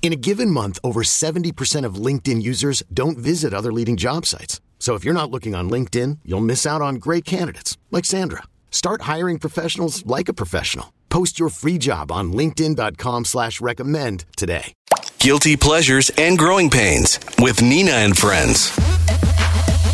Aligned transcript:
In 0.00 0.12
a 0.12 0.16
given 0.16 0.50
month, 0.50 0.78
over 0.82 1.02
70% 1.02 1.84
of 1.84 1.96
LinkedIn 1.96 2.40
users 2.42 2.82
don't 2.94 3.18
visit 3.18 3.52
other 3.52 3.72
leading 3.72 3.96
job 3.98 4.24
sites. 4.24 4.60
So 4.78 4.94
if 4.94 5.04
you're 5.04 5.12
not 5.12 5.30
looking 5.30 5.54
on 5.54 5.68
LinkedIn, 5.68 6.20
you'll 6.24 6.40
miss 6.40 6.64
out 6.64 6.80
on 6.80 6.94
great 6.94 7.26
candidates 7.26 7.76
like 7.90 8.06
Sandra. 8.06 8.44
Start 8.70 9.02
hiring 9.02 9.38
professionals 9.38 10.06
like 10.06 10.30
a 10.30 10.32
professional. 10.32 10.94
Post 11.10 11.38
your 11.38 11.50
free 11.50 11.76
job 11.78 12.10
on 12.10 12.32
linkedin.com 12.32 13.24
slash 13.26 13.60
recommend 13.60 14.24
today. 14.36 14.72
Guilty 15.18 15.56
pleasures 15.56 16.10
and 16.16 16.38
growing 16.38 16.70
pains 16.70 17.18
with 17.40 17.60
Nina 17.60 17.90
and 17.92 18.16
friends. 18.16 18.70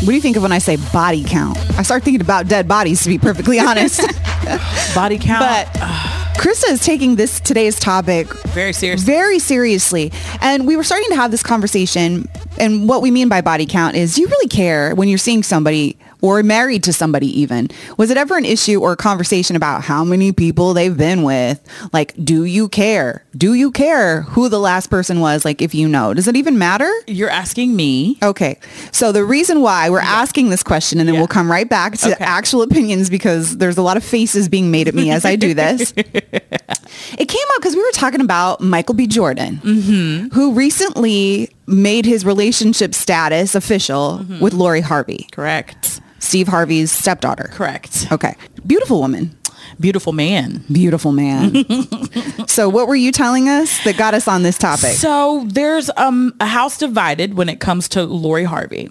What 0.01 0.11
do 0.11 0.13
you 0.13 0.21
think 0.21 0.37
of 0.37 0.43
when 0.43 0.51
I 0.51 0.59
say 0.59 0.77
body 0.93 1.23
count? 1.23 1.57
I 1.79 1.81
start 1.81 2.03
thinking 2.03 2.21
about 2.21 2.47
dead 2.47 2.67
bodies, 2.67 3.01
to 3.03 3.09
be 3.09 3.17
perfectly 3.17 3.59
honest. 3.59 4.01
Body 4.93 5.17
count. 5.17 5.39
but 5.73 6.24
Krista 6.37 6.69
is 6.69 6.81
taking 6.81 7.15
this 7.15 7.39
today's 7.39 7.79
topic 7.79 8.27
very 8.49 8.73
seriously. 8.73 9.05
very 9.05 9.39
seriously. 9.39 10.11
And 10.41 10.67
we 10.67 10.75
were 10.75 10.83
starting 10.83 11.09
to 11.09 11.15
have 11.15 11.31
this 11.31 11.41
conversation. 11.41 12.27
And 12.59 12.87
what 12.87 13.01
we 13.01 13.09
mean 13.09 13.29
by 13.29 13.41
body 13.41 13.65
count 13.65 13.95
is 13.95 14.17
you 14.17 14.27
really 14.27 14.47
care 14.47 14.93
when 14.95 15.07
you're 15.07 15.17
seeing 15.17 15.43
somebody 15.43 15.97
or 16.21 16.41
married 16.43 16.83
to 16.83 16.93
somebody 16.93 17.27
even. 17.39 17.69
Was 17.97 18.09
it 18.09 18.17
ever 18.17 18.37
an 18.37 18.45
issue 18.45 18.79
or 18.81 18.93
a 18.93 18.97
conversation 18.97 19.55
about 19.55 19.83
how 19.83 20.03
many 20.03 20.31
people 20.31 20.73
they've 20.73 20.95
been 20.97 21.23
with? 21.23 21.61
Like, 21.93 22.13
do 22.23 22.43
you 22.45 22.67
care? 22.69 23.23
Do 23.37 23.53
you 23.53 23.71
care 23.71 24.21
who 24.23 24.49
the 24.49 24.59
last 24.59 24.89
person 24.89 25.19
was? 25.19 25.45
Like, 25.45 25.61
if 25.61 25.75
you 25.75 25.87
know, 25.87 26.13
does 26.13 26.27
it 26.27 26.35
even 26.35 26.57
matter? 26.57 26.91
You're 27.07 27.29
asking 27.29 27.75
me. 27.75 28.17
Okay. 28.23 28.59
So 28.91 29.11
the 29.11 29.23
reason 29.25 29.61
why 29.61 29.89
we're 29.89 29.99
asking 29.99 30.49
this 30.49 30.63
question, 30.63 30.99
and 30.99 31.07
then 31.07 31.15
Yeah. 31.15 31.21
we'll 31.21 31.27
come 31.27 31.51
right 31.51 31.67
back 31.69 31.97
to 31.99 32.13
Okay. 32.13 32.23
actual 32.23 32.61
opinions 32.61 33.09
because 33.09 33.57
there's 33.57 33.77
a 33.77 33.81
lot 33.81 33.97
of 33.97 34.03
faces 34.03 34.47
being 34.49 34.71
made 34.71 34.87
at 34.87 34.95
me 34.95 35.11
as 35.11 35.25
I 35.25 35.35
do 35.35 35.53
this. 35.53 35.93
it 35.97 37.27
came 37.27 37.47
up 37.53 37.57
because 37.61 37.75
we 37.75 37.81
were 37.83 37.91
talking 37.91 38.21
about 38.21 38.61
Michael 38.61 38.95
B. 38.95 39.07
Jordan, 39.07 39.59
Mm-hmm. 39.63 40.27
who 40.35 40.53
recently 40.53 41.49
made 41.67 42.05
his 42.05 42.25
relationship 42.25 42.93
status 42.95 43.55
official 43.55 44.19
Mm-hmm. 44.21 44.39
with 44.39 44.53
Lori 44.53 44.81
Harvey, 44.81 45.27
Correct. 45.31 46.01
Steve 46.19 46.47
Harvey's 46.47 46.91
stepdaughter. 46.91 47.49
Correct. 47.51 48.07
Okay. 48.11 48.35
Beautiful 48.65 48.99
woman. 48.99 49.37
Beautiful 49.79 50.13
man. 50.13 50.63
Beautiful 50.71 51.11
man. 51.11 51.65
so 52.47 52.67
what 52.69 52.87
were 52.87 52.95
you 52.95 53.11
telling 53.11 53.47
us 53.49 53.83
that 53.83 53.97
got 53.97 54.13
us 54.13 54.27
on 54.27 54.41
this 54.43 54.57
topic? 54.57 54.93
So 54.95 55.43
there's 55.47 55.89
um, 55.97 56.33
a 56.39 56.45
house 56.47 56.77
divided 56.77 57.33
when 57.35 57.49
it 57.49 57.59
comes 57.59 57.87
to 57.89 58.03
Lori 58.05 58.43
Harvey. 58.45 58.89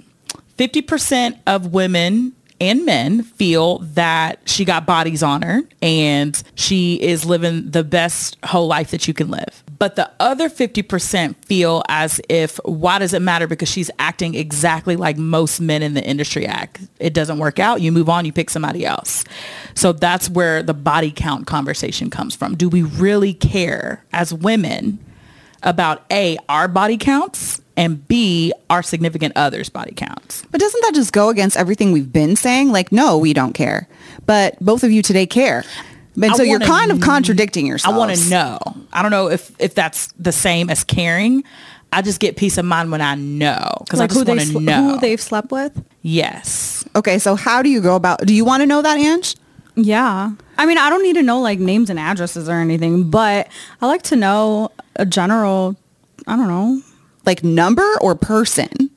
50% 0.59 1.39
of 1.47 1.73
women 1.73 2.35
and 2.65 2.87
men 2.87 3.23
feel 3.23 3.79
that 3.81 4.41
she 4.47 4.65
got 4.65 4.87
bodies 4.87 5.23
on 5.23 5.43
her 5.43 5.63
and 5.83 6.43
she 6.55 6.95
is 6.95 7.27
living 7.27 7.71
the 7.71 7.85
best 7.85 8.39
whole 8.45 8.67
life 8.67 8.91
that 8.91 9.07
you 9.07 9.13
can 9.13 9.31
live. 9.31 9.63
But 9.79 9.97
the 9.97 10.11
other 10.19 10.49
50% 10.49 11.37
feel 11.45 11.83
as 11.89 12.21
if, 12.31 12.59
why 12.65 12.99
does 12.99 13.13
it 13.13 13.21
matter? 13.21 13.47
Because 13.47 13.69
she's 13.69 13.91
acting 13.99 14.35
exactly 14.35 14.97
like 14.97 15.19
most 15.19 15.61
men 15.61 15.83
in 15.83 15.93
the 15.93 16.03
industry 16.03 16.47
act. 16.47 16.81
It 16.99 17.13
doesn't 17.13 17.39
work 17.39 17.59
out. 17.59 17.83
You 17.83 17.93
move 17.93 18.09
on, 18.09 18.25
you 18.25 18.33
pick 18.33 18.49
somebody 18.49 18.87
else. 18.87 19.25
So 19.75 19.93
that's 19.93 20.31
where 20.31 20.63
the 20.63 20.75
body 20.75 21.13
count 21.15 21.47
conversation 21.47 22.09
comes 22.09 22.35
from. 22.35 22.57
Do 22.57 22.71
we 22.71 22.83
really 22.83 23.35
care 23.35 24.03
as 24.13 24.33
women 24.33 24.99
about 25.63 26.05
A, 26.11 26.39
our 26.49 26.69
body 26.69 26.97
counts 26.97 27.61
and 27.77 28.07
B, 28.07 28.53
our 28.71 28.83
significant 28.83 29.37
others' 29.37 29.69
body 29.69 29.93
counts. 29.95 30.45
But 30.51 30.61
doesn't 30.61 30.81
that 30.83 30.95
just 30.95 31.13
go 31.13 31.29
against 31.29 31.57
everything 31.57 31.93
we've 31.93 32.13
been 32.13 32.37
saying? 32.37 32.71
Like, 32.71 32.93
no, 32.93 33.19
we 33.19 33.33
don't 33.33 33.53
care. 33.53 33.89
But 34.27 34.59
both 34.61 34.85
of 34.85 34.91
you 34.91 35.03
today 35.03 35.27
care. 35.27 35.65
And 36.15 36.25
I 36.27 36.37
so 36.37 36.43
you're 36.45 36.61
kind 36.61 36.93
of 36.93 37.01
contradicting 37.01 37.67
yourself. 37.67 37.95
I 37.95 37.99
want 37.99 38.17
to 38.17 38.31
know. 38.31 38.59
I 38.93 39.03
don't 39.03 39.11
know 39.11 39.29
if 39.31 39.51
if 39.61 39.75
that's 39.75 40.13
the 40.13 40.31
same 40.33 40.71
as 40.71 40.85
caring. 40.85 41.43
I 41.93 42.03
just 42.03 42.21
get 42.21 42.37
peace 42.37 42.59
of 42.59 42.65
mind 42.65 42.91
when 42.91 43.01
I 43.01 43.15
know 43.15 43.69
because 43.81 44.01
I 44.01 44.07
just 44.07 44.19
who 44.19 44.25
they 44.25 44.33
want 44.33 44.41
to 44.41 44.47
sl- 44.47 44.61
know. 44.61 44.83
who 44.91 44.99
they've 45.01 45.21
slept 45.21 45.51
with. 45.53 45.85
yes. 46.03 46.85
Okay, 46.97 47.19
so 47.19 47.35
how 47.35 47.63
do 47.63 47.69
you 47.69 47.81
go 47.81 47.97
about, 47.97 48.25
do 48.25 48.33
you 48.33 48.45
want 48.45 48.61
to 48.61 48.67
know 48.67 48.81
that, 48.83 48.99
Ange? 48.99 49.35
Yeah, 49.75 50.31
I 50.57 50.67
mean, 50.67 50.79
I 50.79 50.89
don't 50.91 51.03
need 51.03 51.15
to 51.15 51.23
know 51.23 51.41
like 51.41 51.59
names 51.59 51.91
and 51.91 51.99
addresses 51.99 52.49
or 52.49 52.55
anything, 52.55 53.11
but 53.11 53.49
I 53.83 53.87
like 53.87 54.03
to 54.03 54.17
know 54.17 54.71
a 54.95 55.05
general. 55.05 55.75
I 56.29 56.37
don't 56.37 56.47
know. 56.47 56.81
Like 57.27 57.43
number 57.45 57.89
or 58.01 58.15
person? 58.15 58.91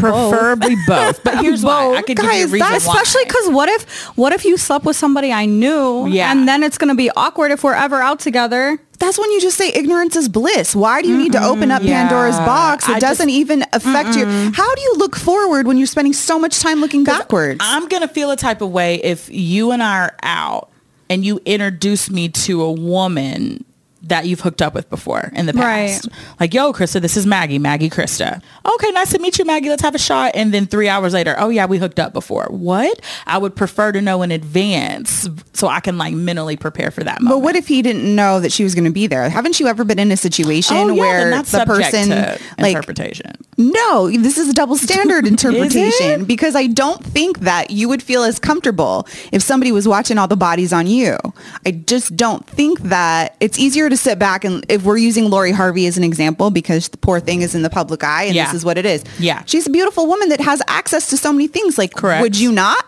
Preferably 0.00 0.76
both. 0.86 1.22
But 1.24 1.38
here's 1.42 1.64
why. 1.64 1.94
I 1.96 2.02
could 2.02 2.16
give 2.16 2.24
you 2.24 2.30
Guys, 2.30 2.44
a 2.44 2.48
reason 2.48 2.68
why. 2.68 2.76
Especially 2.76 3.24
because 3.24 3.48
what 3.50 3.68
if 3.68 4.06
what 4.16 4.32
if 4.32 4.44
you 4.44 4.56
slept 4.56 4.84
with 4.84 4.96
somebody 4.96 5.32
I 5.32 5.46
knew, 5.46 6.06
Yeah. 6.06 6.30
and 6.30 6.46
then 6.48 6.62
it's 6.62 6.78
gonna 6.78 6.94
be 6.94 7.10
awkward 7.16 7.50
if 7.50 7.64
we're 7.64 7.74
ever 7.74 8.00
out 8.00 8.20
together. 8.20 8.78
That's 8.98 9.18
when 9.18 9.30
you 9.32 9.40
just 9.40 9.56
say 9.58 9.70
ignorance 9.74 10.16
is 10.16 10.28
bliss. 10.28 10.74
Why 10.74 11.02
do 11.02 11.08
you 11.08 11.18
need 11.18 11.32
to 11.32 11.42
open 11.42 11.70
up 11.70 11.82
yeah. 11.82 12.02
Pandora's 12.02 12.38
box? 12.38 12.88
It 12.88 12.96
I 12.96 12.98
doesn't 12.98 13.28
even 13.30 13.64
affect 13.72 14.16
you. 14.16 14.24
How 14.26 14.74
do 14.74 14.80
you 14.80 14.94
look 14.96 15.16
forward 15.16 15.66
when 15.66 15.76
you're 15.76 15.86
spending 15.86 16.12
so 16.12 16.38
much 16.38 16.60
time 16.60 16.80
looking 16.80 17.04
backwards? 17.04 17.60
I'm 17.62 17.88
gonna 17.88 18.08
feel 18.08 18.30
a 18.30 18.36
type 18.36 18.60
of 18.62 18.70
way 18.70 18.96
if 19.02 19.28
you 19.30 19.72
and 19.72 19.82
I 19.82 19.98
are 19.98 20.16
out 20.22 20.70
and 21.10 21.24
you 21.24 21.40
introduce 21.44 22.08
me 22.10 22.28
to 22.30 22.62
a 22.62 22.72
woman 22.72 23.64
that 24.08 24.26
you've 24.26 24.40
hooked 24.40 24.62
up 24.62 24.74
with 24.74 24.88
before 24.90 25.30
in 25.34 25.46
the 25.46 25.52
past. 25.52 26.08
Like, 26.40 26.54
yo, 26.54 26.72
Krista, 26.72 27.00
this 27.00 27.16
is 27.16 27.26
Maggie, 27.26 27.58
Maggie 27.58 27.90
Krista. 27.90 28.42
Okay, 28.64 28.90
nice 28.92 29.10
to 29.12 29.18
meet 29.18 29.38
you, 29.38 29.44
Maggie. 29.44 29.68
Let's 29.68 29.82
have 29.82 29.94
a 29.94 29.98
shot. 29.98 30.32
And 30.34 30.52
then 30.52 30.66
three 30.66 30.88
hours 30.88 31.12
later, 31.12 31.34
oh 31.38 31.48
yeah, 31.48 31.66
we 31.66 31.78
hooked 31.78 31.98
up 31.98 32.12
before. 32.12 32.46
What? 32.50 33.00
I 33.26 33.38
would 33.38 33.56
prefer 33.56 33.92
to 33.92 34.00
know 34.00 34.22
in 34.22 34.30
advance 34.30 35.28
so 35.52 35.68
I 35.68 35.80
can 35.80 35.98
like 35.98 36.14
mentally 36.14 36.56
prepare 36.56 36.90
for 36.90 37.02
that 37.04 37.18
but 37.24 37.40
what 37.40 37.56
if 37.56 37.66
he 37.66 37.82
didn't 37.82 38.14
know 38.14 38.40
that 38.40 38.52
she 38.52 38.64
was 38.64 38.74
going 38.74 38.84
to 38.84 38.90
be 38.90 39.06
there? 39.06 39.28
Haven't 39.28 39.58
you 39.58 39.66
ever 39.66 39.84
been 39.84 39.98
in 39.98 40.12
a 40.12 40.16
situation 40.16 40.76
oh, 40.76 40.88
yeah, 40.88 41.00
where 41.00 41.30
that's 41.30 41.52
the 41.52 41.64
person 41.64 42.10
like 42.10 42.76
interpretation. 42.76 43.32
No, 43.56 44.10
this 44.10 44.38
is 44.38 44.48
a 44.48 44.52
double 44.52 44.76
standard 44.76 45.26
interpretation 45.26 46.24
because 46.24 46.54
I 46.54 46.66
don't 46.66 47.02
think 47.04 47.40
that 47.40 47.70
you 47.70 47.88
would 47.88 48.02
feel 48.02 48.22
as 48.22 48.38
comfortable 48.38 49.06
if 49.32 49.42
somebody 49.42 49.72
was 49.72 49.88
watching 49.88 50.18
all 50.18 50.28
the 50.28 50.36
bodies 50.36 50.72
on 50.72 50.86
you. 50.86 51.18
I 51.64 51.72
just 51.72 52.16
don't 52.16 52.46
think 52.46 52.80
that 52.80 53.36
it's 53.40 53.58
easier 53.58 53.88
to 53.88 53.93
sit 53.96 54.18
back 54.18 54.44
and 54.44 54.64
if 54.68 54.82
we're 54.84 54.96
using 54.96 55.30
Lori 55.30 55.52
Harvey 55.52 55.86
as 55.86 55.96
an 55.96 56.04
example 56.04 56.50
because 56.50 56.88
the 56.88 56.96
poor 56.98 57.20
thing 57.20 57.42
is 57.42 57.54
in 57.54 57.62
the 57.62 57.70
public 57.70 58.02
eye 58.04 58.24
and 58.24 58.34
Yeah. 58.34 58.44
this 58.46 58.54
is 58.54 58.64
what 58.64 58.78
it 58.78 58.86
is. 58.86 59.04
Yeah. 59.18 59.42
She's 59.46 59.66
a 59.66 59.70
beautiful 59.70 60.06
woman 60.06 60.28
that 60.30 60.40
has 60.40 60.62
access 60.68 61.08
to 61.10 61.16
so 61.16 61.32
many 61.32 61.46
things. 61.48 61.78
Like, 61.78 61.94
Correct. 61.94 62.22
would 62.22 62.38
you 62.38 62.52
not? 62.52 62.84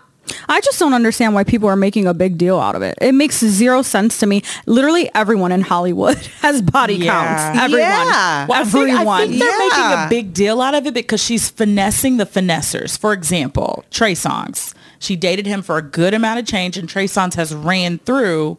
I 0.48 0.60
just 0.60 0.80
don't 0.80 0.92
understand 0.92 1.34
why 1.34 1.44
people 1.44 1.68
are 1.68 1.76
making 1.76 2.08
a 2.08 2.12
big 2.14 2.36
deal 2.36 2.58
out 2.58 2.74
of 2.74 2.82
it. 2.82 2.98
It 3.00 3.12
makes 3.12 3.38
zero 3.38 3.82
sense 3.82 4.18
to 4.18 4.26
me. 4.26 4.42
Literally 4.66 5.08
everyone 5.14 5.52
in 5.52 5.60
Hollywood 5.60 6.16
has 6.42 6.60
body 6.62 6.96
Yeah. 6.96 7.12
counts. 7.52 7.60
Everyone. 7.62 7.80
Yeah. 7.88 8.46
Well, 8.48 8.60
I 8.60 8.64
think- 8.64 8.88
Everyone. 8.90 9.06
I 9.20 9.26
think, 9.28 9.38
they're 9.38 9.58
making 9.58 9.84
a 9.84 10.06
big 10.10 10.34
deal 10.34 10.60
out 10.60 10.74
of 10.74 10.84
it 10.86 10.94
because 10.94 11.22
she's 11.22 11.48
finessing 11.48 12.16
the 12.16 12.26
finessers. 12.26 12.98
For 12.98 13.12
example, 13.12 13.84
Trey 13.92 14.14
Songz. 14.14 14.74
She 14.98 15.14
dated 15.14 15.46
him 15.46 15.62
for 15.62 15.76
a 15.76 15.82
good 15.82 16.12
amount 16.12 16.40
of 16.40 16.46
change 16.46 16.76
and 16.76 16.88
Trey 16.88 17.04
Songz 17.06 17.34
has 17.34 17.54
ran 17.54 17.98
through 17.98 18.58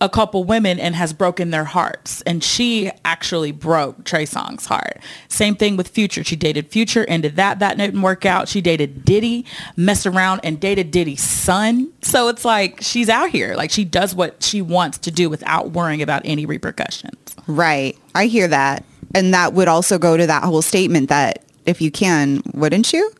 a 0.00 0.08
couple 0.08 0.44
women 0.44 0.80
and 0.80 0.94
has 0.94 1.12
broken 1.12 1.50
their 1.50 1.64
hearts. 1.64 2.22
And 2.22 2.42
she 2.42 2.90
actually 3.04 3.52
broke 3.52 4.04
Trey 4.04 4.24
Songz's 4.24 4.66
heart. 4.66 4.98
Same 5.28 5.54
thing 5.54 5.76
with 5.76 5.88
Future. 5.88 6.24
She 6.24 6.36
dated 6.36 6.68
Future, 6.68 7.04
ended 7.06 7.36
that. 7.36 7.58
That 7.58 7.76
didn't 7.76 8.00
work 8.00 8.24
out. 8.24 8.48
She 8.48 8.60
dated 8.60 9.04
Diddy, 9.04 9.44
messed 9.76 10.06
around 10.06 10.40
and 10.42 10.58
dated 10.58 10.90
Diddy's 10.90 11.22
son. 11.22 11.92
So 12.02 12.28
it's 12.28 12.44
like 12.44 12.80
she's 12.80 13.08
out 13.08 13.30
here. 13.30 13.54
Like 13.54 13.70
she 13.70 13.84
does 13.84 14.14
what 14.14 14.42
she 14.42 14.62
wants 14.62 14.98
to 14.98 15.10
do 15.10 15.28
without 15.28 15.72
worrying 15.72 16.02
about 16.02 16.22
any 16.24 16.46
repercussions. 16.46 17.34
Right. 17.46 17.96
I 18.14 18.26
hear 18.26 18.48
that. 18.48 18.84
And 19.14 19.34
that 19.34 19.52
would 19.52 19.68
also 19.68 19.98
go 19.98 20.16
to 20.16 20.26
that 20.26 20.44
whole 20.44 20.62
statement 20.62 21.08
that 21.08 21.44
if 21.66 21.82
you 21.82 21.90
can, 21.90 22.42
wouldn't 22.54 22.92
you? 22.92 23.12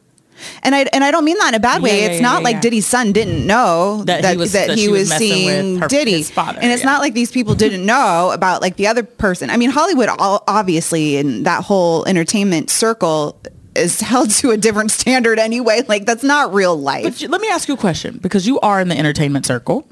And 0.63 0.75
I 0.75 0.81
and 0.93 1.03
I 1.05 1.11
don't 1.11 1.25
mean 1.25 1.39
that 1.39 1.49
in 1.49 1.55
a 1.55 1.61
bad 1.61 1.83
way. 1.83 1.91
Yeah, 1.91 1.97
yeah, 1.97 2.07
it's 2.11 2.17
yeah, 2.17 2.23
not 2.23 2.43
like. 2.43 2.61
Diddy's 2.61 2.87
son 2.87 3.13
didn't 3.13 3.39
mm-hmm. 3.39 3.47
know 3.47 4.05
That 4.05 4.23
that 4.23 4.33
he 4.33 4.37
was- 4.37 4.53
that 4.53 4.69
that 4.69 4.79
he 4.79 4.89
was 4.89 5.09
was 5.09 5.19
seeing 5.19 5.79
her- 5.79 5.89
Diddy. 5.89 6.23
father, 6.23 6.59
and 6.61 6.71
it's 6.73 6.85
not 6.85 7.01
like 7.01 7.15
these 7.15 7.31
people 7.31 7.55
didn't 7.55 7.87
know 7.87 8.31
about 8.33 8.61
like 8.61 8.77
the 8.77 8.87
other 8.87 9.03
person. 9.03 9.49
I 9.51 9.57
mean, 9.57 9.71
Hollywood 9.71 10.09
all, 10.19 10.45
obviously 10.47 11.17
in 11.17 11.45
that 11.45 11.65
whole 11.65 12.05
entertainment 12.07 12.69
circle 12.71 13.41
is 13.75 14.01
held 14.11 14.31
to 14.31 14.51
a 14.51 14.57
different 14.57 14.91
standard 14.91 15.39
anyway. 15.39 15.83
Like 15.89 16.05
that's 16.07 16.23
not 16.23 16.53
real 16.53 16.77
life. 16.77 17.21
But 17.21 17.31
let 17.31 17.41
me 17.41 17.49
ask 17.49 17.69
you 17.69 17.75
a 17.75 17.79
question 17.79 18.19
because 18.21 18.47
you 18.47 18.61
are 18.61 18.81
in 18.81 18.89
the 18.89 18.99
entertainment 18.99 19.47
circle. 19.47 19.87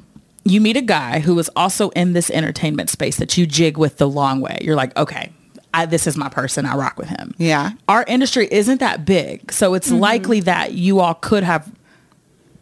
You 0.45 0.61
meet 0.61 0.77
a 0.77 0.83
guy 0.83 1.21
who 1.21 1.39
is 1.39 1.51
also 1.57 1.91
in 1.91 2.13
this 2.15 2.31
entertainment 2.31 2.91
space 2.91 3.17
that 3.17 3.37
you 3.37 3.47
jig 3.47 3.77
with 3.77 3.99
the 3.99 4.09
long 4.09 4.41
way. 4.41 4.59
You're 4.63 4.77
like, 4.77 4.97
okay, 4.97 5.31
I, 5.83 5.87
this 5.87 6.07
is 6.07 6.17
my 6.17 6.29
person. 6.29 6.67
I 6.67 6.75
rock 6.77 6.99
with 6.99 7.09
him. 7.09 7.35
Yeah. 7.39 7.73
Our 7.89 8.05
industry 8.07 8.49
isn't 8.51 8.79
that 8.81 9.05
big. 9.05 9.53
So 9.53 9.75
it's 9.75 9.89
Mm-hmm. 9.89 9.99
likely 10.01 10.41
that 10.41 10.75
you 10.75 11.01
all 11.01 11.15
could 11.15 11.43
have, 11.45 11.71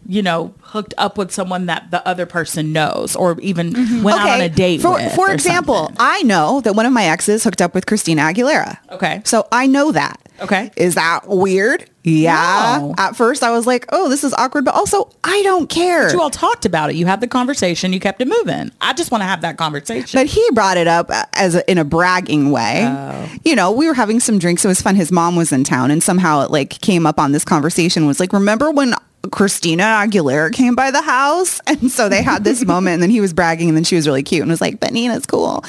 you 0.08 0.22
know, 0.22 0.54
hooked 0.60 0.94
up 0.98 1.18
with 1.18 1.32
someone 1.32 1.66
that 1.66 1.90
the 1.90 2.06
other 2.06 2.26
person 2.26 2.72
knows 2.72 3.16
or 3.16 3.38
even 3.40 3.72
went 4.02 4.20
out 4.20 4.28
on 4.28 4.40
a 4.40 4.48
date 4.48 4.80
Mm-hmm. 4.80 4.88
For, 4.88 4.94
with. 4.94 5.14
for 5.14 5.30
example, 5.32 5.74
something. 5.86 5.96
I 5.98 6.22
know 6.22 6.60
that 6.60 6.74
one 6.74 6.86
of 6.86 6.92
my 6.92 7.04
exes 7.06 7.42
hooked 7.44 7.60
up 7.62 7.74
with 7.74 7.86
Christina 7.86 8.22
Aguilera. 8.22 8.78
Okay. 8.90 9.22
So 9.24 9.48
I 9.50 9.66
know 9.66 9.90
that. 9.92 10.20
Okay. 10.40 10.70
Is 10.76 10.94
that 10.96 11.26
weird? 11.28 11.88
Yeah. 12.04 12.78
No. 12.80 12.94
At 12.98 13.16
first 13.16 13.42
I 13.42 13.50
was 13.50 13.66
like, 13.66 13.86
oh, 13.88 14.08
this 14.08 14.22
is 14.22 14.32
awkward, 14.34 14.64
but 14.64 14.74
also 14.74 15.10
I 15.24 15.42
don't 15.42 15.68
care. 15.68 16.10
you 16.12 16.20
all 16.20 16.30
talked 16.30 16.64
about 16.64 16.90
it. 16.90 16.96
You 16.96 17.06
had 17.06 17.20
the 17.20 17.26
conversation. 17.26 17.92
You 17.92 18.00
kept 18.00 18.20
it 18.20 18.28
moving. 18.28 18.70
I 18.80 18.92
just 18.92 19.10
want 19.10 19.22
to 19.22 19.26
have 19.26 19.40
that 19.40 19.56
conversation. 19.56 20.18
But 20.18 20.26
he 20.26 20.46
brought 20.52 20.76
it 20.76 20.86
up 20.86 21.10
uh, 21.10 21.24
as 21.32 21.54
a, 21.56 21.68
in 21.70 21.78
a 21.78 21.84
bragging 21.84 22.50
way. 22.50 22.84
Oh. 22.86 23.28
You 23.44 23.56
know, 23.56 23.72
we 23.72 23.86
were 23.88 23.94
having 23.94 24.20
some 24.20 24.38
drinks. 24.38 24.64
It 24.64 24.68
was 24.68 24.80
fun. 24.80 24.94
His 24.94 25.10
mom 25.10 25.34
was 25.36 25.52
in 25.52 25.64
town, 25.64 25.90
and 25.90 26.02
somehow 26.02 26.42
it 26.42 26.50
like 26.50 26.80
came 26.80 27.06
up 27.06 27.18
on 27.18 27.32
this 27.32 27.44
conversation. 27.44 28.06
Was 28.06 28.20
like, 28.20 28.32
remember 28.32 28.70
when 28.70 28.94
Christina 29.32 29.82
Aguilera 29.82 30.52
came 30.52 30.74
by 30.76 30.90
the 30.92 31.02
house? 31.02 31.60
And 31.66 31.90
so 31.90 32.08
they 32.08 32.22
had 32.22 32.44
this 32.44 32.64
moment, 32.72 32.94
and 32.94 33.02
then 33.02 33.10
he 33.10 33.20
was 33.20 33.32
bragging, 33.32 33.68
and 33.68 33.76
then 33.76 33.84
she 33.84 33.96
was 33.96 34.06
really 34.06 34.22
cute 34.22 34.42
and 34.42 34.50
was 34.50 34.60
like, 34.60 34.78
"But 34.78 34.92
Nina's 34.92 35.26
cool." 35.26 35.64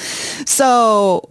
So 0.46 1.28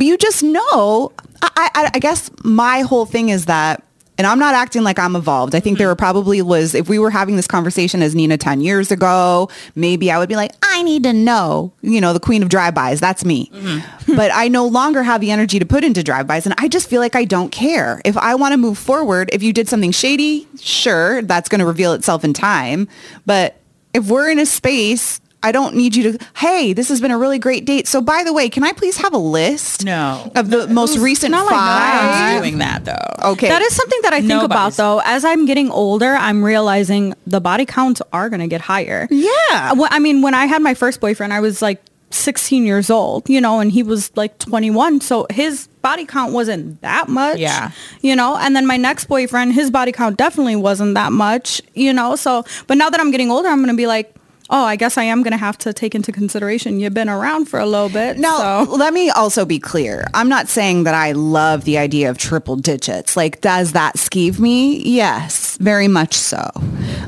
you 0.00 0.16
just 0.16 0.42
know. 0.42 1.12
I, 1.42 1.70
I, 1.74 1.90
I 1.94 1.98
guess 1.98 2.30
my 2.42 2.80
whole 2.80 3.06
thing 3.06 3.28
is 3.28 3.46
that. 3.46 3.82
And 4.16 4.28
I'm 4.28 4.38
not 4.38 4.54
acting 4.54 4.84
like 4.84 4.96
I'm 4.96 5.16
evolved. 5.16 5.56
I 5.56 5.60
think 5.60 5.76
there 5.76 5.86
mm-hmm. 5.86 5.90
were 5.90 5.96
probably 5.96 6.40
was, 6.40 6.72
if 6.76 6.88
we 6.88 7.00
were 7.00 7.10
having 7.10 7.34
this 7.34 7.48
conversation 7.48 8.00
as 8.00 8.14
Nina 8.14 8.38
10 8.38 8.60
years 8.60 8.92
ago, 8.92 9.50
maybe 9.74 10.08
I 10.08 10.18
would 10.18 10.28
be 10.28 10.36
like, 10.36 10.52
I 10.62 10.84
need 10.84 11.02
to 11.02 11.12
know, 11.12 11.72
you 11.82 12.00
know, 12.00 12.12
the 12.12 12.20
queen 12.20 12.40
of 12.40 12.48
drive-bys. 12.48 13.00
That's 13.00 13.24
me. 13.24 13.50
Mm-hmm. 13.52 14.14
but 14.14 14.30
I 14.32 14.46
no 14.46 14.68
longer 14.68 15.02
have 15.02 15.20
the 15.20 15.32
energy 15.32 15.58
to 15.58 15.66
put 15.66 15.82
into 15.82 16.04
drive-bys. 16.04 16.46
And 16.46 16.54
I 16.58 16.68
just 16.68 16.88
feel 16.88 17.00
like 17.00 17.16
I 17.16 17.24
don't 17.24 17.50
care. 17.50 18.00
If 18.04 18.16
I 18.16 18.36
want 18.36 18.52
to 18.52 18.56
move 18.56 18.78
forward, 18.78 19.30
if 19.32 19.42
you 19.42 19.52
did 19.52 19.68
something 19.68 19.90
shady, 19.90 20.46
sure, 20.60 21.20
that's 21.22 21.48
going 21.48 21.58
to 21.58 21.66
reveal 21.66 21.92
itself 21.92 22.22
in 22.22 22.34
time. 22.34 22.86
But 23.26 23.56
if 23.94 24.08
we're 24.08 24.30
in 24.30 24.38
a 24.38 24.46
space, 24.46 25.20
I 25.44 25.52
don't 25.52 25.76
need 25.76 25.94
you 25.94 26.12
to, 26.12 26.26
hey, 26.36 26.72
this 26.72 26.88
has 26.88 27.00
been 27.00 27.10
a 27.10 27.18
really 27.18 27.38
great 27.38 27.64
date. 27.64 27.86
So 27.86 28.00
by 28.00 28.24
the 28.24 28.32
way, 28.32 28.48
can 28.48 28.64
I 28.64 28.72
please 28.72 28.96
have 28.96 29.12
a 29.12 29.18
list 29.18 29.84
No. 29.84 30.32
of 30.34 30.50
the 30.50 30.66
most 30.68 30.98
recent 30.98 31.32
not 31.32 31.44
like 31.46 31.54
five? 31.54 32.02
Nobody's 32.02 32.40
doing 32.50 32.58
that 32.58 32.84
though. 32.84 33.30
Okay. 33.32 33.48
That 33.48 33.62
is 33.62 33.74
something 33.76 34.00
that 34.02 34.12
I 34.12 34.20
think 34.22 34.42
about 34.42 34.72
though. 34.72 35.00
As 35.04 35.24
I'm 35.24 35.46
getting 35.46 35.70
older, 35.70 36.14
I'm 36.14 36.42
realizing 36.44 37.14
the 37.26 37.40
body 37.40 37.66
counts 37.66 38.00
are 38.12 38.28
going 38.30 38.40
to 38.40 38.48
get 38.48 38.62
higher. 38.62 39.06
Yeah. 39.10 39.74
Wh- 39.76 39.88
I 39.92 39.98
mean, 39.98 40.22
when 40.22 40.34
I 40.34 40.46
had 40.46 40.62
my 40.62 40.74
first 40.74 41.00
boyfriend, 41.00 41.32
I 41.32 41.40
was 41.40 41.60
like 41.62 41.82
16 42.10 42.64
years 42.64 42.90
old, 42.90 43.28
you 43.28 43.40
know, 43.40 43.60
and 43.60 43.70
he 43.72 43.82
was 43.82 44.16
like 44.16 44.38
21. 44.38 45.00
So 45.00 45.26
his 45.30 45.66
body 45.82 46.04
count 46.06 46.32
wasn't 46.32 46.80
that 46.82 47.08
much. 47.08 47.38
Yeah. 47.38 47.72
You 48.02 48.14
know, 48.16 48.36
and 48.36 48.54
then 48.54 48.66
my 48.66 48.76
next 48.76 49.06
boyfriend, 49.06 49.52
his 49.52 49.70
body 49.70 49.90
count 49.92 50.16
definitely 50.16 50.56
wasn't 50.56 50.94
that 50.94 51.12
much, 51.12 51.60
you 51.74 51.92
know. 51.92 52.14
So, 52.16 52.44
but 52.68 52.78
now 52.78 52.88
that 52.88 53.00
I'm 53.00 53.10
getting 53.10 53.30
older, 53.30 53.48
I'm 53.48 53.58
going 53.58 53.68
to 53.68 53.76
be 53.76 53.86
like, 53.86 54.14
oh, 54.50 54.64
I 54.64 54.76
guess 54.76 54.98
I 54.98 55.04
am 55.04 55.22
going 55.22 55.32
to 55.32 55.38
have 55.38 55.58
to 55.58 55.72
take 55.72 55.94
into 55.94 56.12
consideration 56.12 56.80
you've 56.80 56.94
been 56.94 57.08
around 57.08 57.46
for 57.46 57.58
a 57.58 57.66
little 57.66 57.88
bit. 57.88 58.18
Now, 58.18 58.64
so. 58.64 58.74
let 58.74 58.92
me 58.92 59.10
also 59.10 59.44
be 59.44 59.58
clear. 59.58 60.04
I'm 60.14 60.28
not 60.28 60.48
saying 60.48 60.84
that 60.84 60.94
I 60.94 61.12
love 61.12 61.64
the 61.64 61.78
idea 61.78 62.10
of 62.10 62.18
triple 62.18 62.56
digits. 62.56 63.16
Like, 63.16 63.40
does 63.40 63.72
that 63.72 63.96
skeeve 63.96 64.38
me? 64.38 64.78
Yes, 64.82 65.56
very 65.58 65.88
much 65.88 66.14
so. 66.14 66.50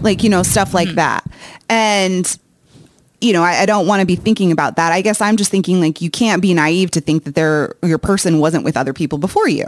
Like, 0.01 0.23
you 0.23 0.31
know, 0.31 0.43
stuff 0.43 0.73
like 0.75 0.89
hmm. 0.89 0.97
that. 0.97 1.25
And, 1.69 2.39
you 3.21 3.33
know, 3.33 3.43
I, 3.43 3.63
I 3.63 3.67
don't 3.67 3.87
want 3.87 4.01
to 4.01 4.07
be 4.07 4.17
thinking 4.17 4.53
about 4.53 4.77
that. 4.77 4.93
I 4.93 5.01
guess 5.01 5.21
I'm 5.21 5.37
just 5.37 5.51
thinking 5.51 5.81
like 5.81 6.01
you 6.01 6.11
can't 6.11 6.43
be 6.43 6.53
naive 6.55 6.91
to 6.93 7.01
think 7.01 7.25
that 7.25 7.35
there 7.35 7.75
your 7.83 7.99
person 7.99 8.39
wasn't 8.41 8.65
with 8.65 8.77
other 8.77 8.93
people 8.93 9.19
before 9.19 9.49
you. 9.49 9.65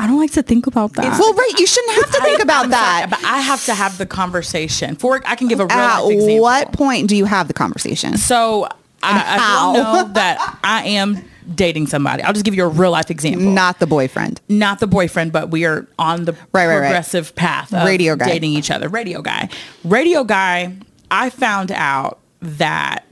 I 0.00 0.06
don't 0.06 0.18
like 0.18 0.32
to 0.32 0.42
think 0.42 0.66
about 0.66 0.94
that. 0.94 1.18
Well, 1.18 1.34
right, 1.34 1.52
you 1.58 1.66
shouldn't 1.66 1.94
have 1.96 2.12
to 2.12 2.20
think 2.22 2.42
about 2.42 2.64
I'm 2.66 2.70
that. 2.70 2.98
sorry, 3.08 3.10
but 3.10 3.24
I 3.28 3.40
have 3.40 3.64
to 3.66 3.74
have 3.74 3.98
the 3.98 4.06
conversation. 4.06 4.96
For 4.96 5.20
I 5.26 5.34
can 5.36 5.48
give 5.48 5.60
a 5.60 5.64
real 5.66 5.72
At 5.72 6.00
life 6.00 6.12
example. 6.12 6.40
what 6.42 6.72
point 6.72 7.08
do 7.08 7.16
you 7.16 7.24
have 7.24 7.48
the 7.48 7.54
conversation? 7.54 8.16
So 8.16 8.64
I, 8.64 9.12
I 9.12 9.38
how? 9.38 9.72
will 9.72 9.82
know 9.82 10.12
that 10.14 10.58
I 10.64 10.84
am 10.84 11.22
dating 11.54 11.88
somebody. 11.88 12.22
I'll 12.22 12.32
just 12.32 12.44
give 12.44 12.54
you 12.54 12.64
a 12.64 12.68
real 12.68 12.92
life 12.92 13.10
example. 13.10 13.50
Not 13.50 13.80
the 13.80 13.86
boyfriend. 13.86 14.40
not 14.48 14.78
the 14.78 14.86
boyfriend, 14.86 15.32
but 15.32 15.50
we 15.50 15.64
are 15.66 15.86
on 15.98 16.24
the 16.24 16.32
Right, 16.32 16.66
right, 16.66 16.78
right. 16.78 16.78
progressive 16.86 17.34
path 17.34 17.74
of 17.74 17.84
Radio 17.84 18.14
guy. 18.14 18.26
dating 18.26 18.52
each 18.52 18.70
other. 18.70 18.88
Radio 18.88 19.22
guy. 19.22 19.48
Radio 19.84 20.22
guy, 20.22 20.76
I 21.10 21.30
found 21.30 21.72
out 21.72 22.20
that 22.42 23.06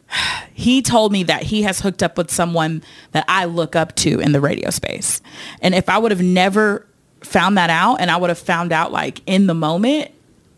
he 0.52 0.82
told 0.82 1.12
me 1.12 1.22
that 1.22 1.44
he 1.44 1.62
has 1.62 1.80
hooked 1.80 2.02
up 2.02 2.18
with 2.18 2.30
someone 2.30 2.82
that 3.12 3.24
I 3.28 3.46
look 3.46 3.76
up 3.76 3.94
to 3.96 4.20
in 4.20 4.32
the 4.32 4.40
radio 4.40 4.70
space. 4.70 5.22
And 5.62 5.74
if 5.74 5.88
I 5.88 5.96
would 5.98 6.10
have 6.10 6.20
never 6.20 6.86
found 7.22 7.56
that 7.56 7.70
out 7.70 7.96
and 8.00 8.10
I 8.10 8.16
would 8.16 8.30
have 8.30 8.38
found 8.38 8.72
out 8.72 8.92
like 8.92 9.22
in 9.26 9.46
the 9.46 9.54
moment, 9.54 10.10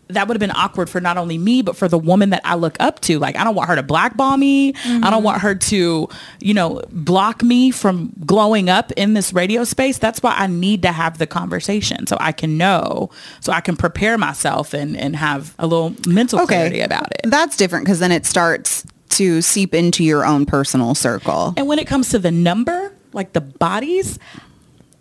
that 0.09 0.27
would 0.27 0.35
have 0.35 0.39
been 0.39 0.55
awkward 0.55 0.89
for 0.89 0.99
not 0.99 1.17
only 1.17 1.37
me, 1.37 1.61
but 1.61 1.75
for 1.75 1.87
the 1.87 1.97
woman 1.97 2.31
that 2.31 2.41
I 2.43 2.55
look 2.55 2.77
up 2.79 2.99
to. 3.01 3.19
Like, 3.19 3.35
I 3.37 3.43
don't 3.43 3.55
want 3.55 3.69
her 3.69 3.75
to 3.75 3.83
blackball 3.83 4.37
me. 4.37 4.73
I 4.85 5.09
don't 5.09 5.23
want 5.23 5.41
her 5.41 5.55
to, 5.55 6.09
you 6.39 6.53
know, 6.53 6.81
block 6.91 7.41
me 7.41 7.71
from 7.71 8.11
glowing 8.25 8.69
up 8.69 8.91
in 8.93 9.13
this 9.13 9.33
radio 9.33 9.63
space. 9.63 9.97
That's 9.97 10.21
why 10.21 10.35
I 10.37 10.47
need 10.47 10.81
to 10.83 10.91
have 10.91 11.17
the 11.17 11.27
conversation 11.27 12.05
so 12.07 12.17
I 12.19 12.31
can 12.31 12.57
know, 12.57 13.09
so 13.39 13.51
I 13.51 13.61
can 13.61 13.75
prepare 13.75 14.17
myself 14.17 14.73
and, 14.73 14.97
and 14.97 15.15
have 15.15 15.55
a 15.57 15.67
little 15.67 15.95
mental 16.07 16.45
clarity 16.45 16.81
about 16.81 17.11
it. 17.13 17.21
That's 17.23 17.57
different 17.57 17.85
because 17.85 17.99
then 17.99 18.11
it 18.11 18.25
starts 18.25 18.85
to 19.09 19.41
seep 19.41 19.73
into 19.73 20.03
your 20.03 20.25
own 20.25 20.45
personal 20.45 20.95
circle. 20.95 21.53
And 21.55 21.67
when 21.67 21.79
it 21.79 21.87
comes 21.87 22.09
to 22.09 22.19
the 22.19 22.31
number, 22.31 22.91
like 23.13 23.33
the 23.33 23.41
bodies, 23.41 24.19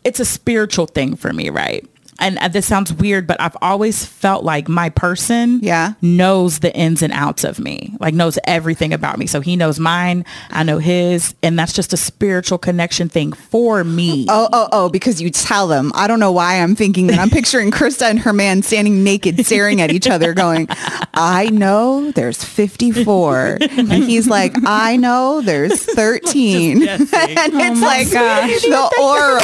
it's 0.04 0.20
a 0.20 0.24
spiritual 0.24 0.86
thing 0.86 1.16
for 1.16 1.32
me, 1.32 1.48
right? 1.50 1.88
And 2.20 2.38
uh, 2.38 2.48
this 2.48 2.66
sounds 2.66 2.92
weird, 2.92 3.26
but 3.26 3.40
I've 3.40 3.56
always 3.62 4.04
felt 4.04 4.44
like 4.44 4.68
my 4.68 4.90
person 4.90 5.58
Yeah. 5.62 5.94
knows 6.02 6.58
the 6.60 6.72
ins 6.76 7.02
and 7.02 7.12
outs 7.12 7.42
of 7.42 7.58
me, 7.58 7.94
like 8.00 8.14
knows 8.14 8.38
everything 8.44 8.92
about 8.92 9.18
me. 9.18 9.26
So 9.26 9.40
he 9.40 9.56
knows 9.56 9.80
mine, 9.80 10.24
I 10.50 10.62
know 10.62 10.78
his, 10.78 11.34
and 11.42 11.58
that's 11.58 11.72
just 11.72 11.92
a 11.92 11.96
spiritual 11.96 12.58
connection 12.58 13.08
thing 13.08 13.32
for 13.32 13.82
me. 13.82 14.26
Oh, 14.28 14.48
oh, 14.52 14.68
oh, 14.72 14.88
because 14.88 15.20
you 15.20 15.30
tell 15.30 15.66
them. 15.66 15.90
I 15.94 16.06
don't 16.06 16.20
know 16.20 16.30
why 16.32 16.60
I'm 16.60 16.76
thinking 16.76 17.06
that. 17.08 17.18
I'm 17.18 17.30
picturing 17.38 17.70
Krista 17.70 18.02
and 18.10 18.20
her 18.20 18.32
man 18.32 18.62
standing 18.62 19.02
naked, 19.02 19.44
staring 19.44 19.80
at 19.80 19.90
each 19.90 20.06
other 20.06 20.32
going, 20.34 20.68
I 21.14 21.48
know 21.50 22.12
there's 22.12 22.44
54. 22.44 23.58
And 23.62 23.92
he's 23.92 24.28
like, 24.28 24.54
I 24.64 24.96
know 24.96 25.40
there's 25.40 25.82
13. 25.94 26.86
and 26.88 27.00
it's 27.10 27.80
like 27.80 28.12
gosh. 28.12 28.62
the 28.62 28.92
aura. 29.00 29.40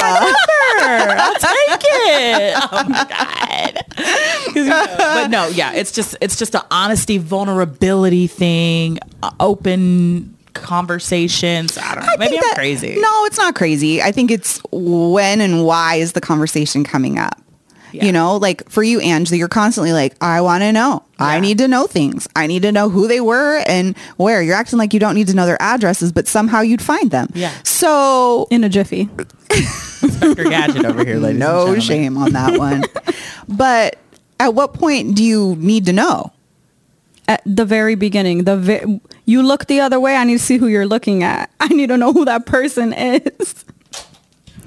I'll 0.81 1.33
take 1.33 1.81
it. 1.83 2.58
Oh 2.71 2.83
my 2.87 3.05
god. 3.09 4.55
you 4.55 4.65
know, 4.65 4.85
but 4.97 5.27
no, 5.29 5.47
yeah, 5.47 5.73
it's 5.73 5.91
just 5.91 6.15
it's 6.21 6.37
just 6.37 6.55
an 6.55 6.61
honesty, 6.71 7.17
vulnerability 7.17 8.27
thing, 8.27 8.99
uh, 9.23 9.31
open 9.39 10.35
conversations. 10.53 11.77
I 11.77 11.95
don't 11.95 12.05
know. 12.05 12.13
I 12.13 12.17
Maybe 12.17 12.37
I'm 12.37 12.41
that- 12.41 12.55
crazy. 12.55 12.95
No, 12.99 13.25
it's 13.25 13.37
not 13.37 13.55
crazy. 13.55 14.01
I 14.01 14.11
think 14.11 14.31
it's 14.31 14.61
when 14.71 15.41
and 15.41 15.65
why 15.65 15.95
is 15.95 16.13
the 16.13 16.21
conversation 16.21 16.83
coming 16.83 17.17
up? 17.19 17.41
Yeah. 17.91 18.05
You 18.05 18.11
know, 18.11 18.37
like 18.37 18.69
for 18.69 18.83
you, 18.83 18.99
Angela, 18.99 19.37
you're 19.37 19.47
constantly 19.47 19.93
like, 19.93 20.13
I 20.21 20.41
want 20.41 20.61
to 20.61 20.71
know. 20.71 21.03
I 21.17 21.39
need 21.39 21.57
to 21.57 21.67
know 21.67 21.87
things. 21.87 22.27
I 22.35 22.45
need 22.45 22.61
to 22.61 22.71
know 22.71 22.87
who 22.87 23.07
they 23.07 23.19
were 23.19 23.63
and 23.67 23.97
where. 24.17 24.43
You're 24.43 24.55
acting 24.55 24.77
like 24.77 24.93
you 24.93 24.99
don't 24.99 25.15
need 25.15 25.27
to 25.29 25.33
know 25.35 25.47
their 25.47 25.59
addresses, 25.61 26.11
but 26.11 26.27
somehow 26.27 26.61
you'd 26.61 26.83
find 26.83 27.09
them. 27.09 27.29
Yeah. 27.33 27.51
So 27.63 28.47
in 28.51 28.63
a 28.63 28.69
jiffy. 28.69 29.09
Dr. 30.01 30.43
Gadget 30.45 30.85
over 30.85 31.03
here, 31.05 31.17
ladies. 31.17 31.41
Mm, 31.41 31.47
no 31.75 31.79
shame 31.79 32.17
on 32.17 32.31
that 32.33 32.57
one. 32.57 32.83
but 33.47 33.97
at 34.39 34.53
what 34.53 34.73
point 34.73 35.15
do 35.15 35.23
you 35.23 35.55
need 35.59 35.85
to 35.85 35.93
know? 35.93 36.31
At 37.27 37.41
the 37.45 37.65
very 37.65 37.93
beginning, 37.95 38.45
the 38.45 38.57
ve- 38.57 39.01
you 39.25 39.43
look 39.43 39.67
the 39.67 39.81
other 39.81 39.99
way. 39.99 40.15
I 40.15 40.23
need 40.23 40.39
to 40.39 40.43
see 40.43 40.57
who 40.57 40.67
you're 40.67 40.87
looking 40.87 41.21
at. 41.23 41.51
I 41.59 41.67
need 41.67 41.87
to 41.87 41.97
know 41.97 42.11
who 42.13 42.25
that 42.25 42.45
person 42.45 42.93
is. 42.93 43.65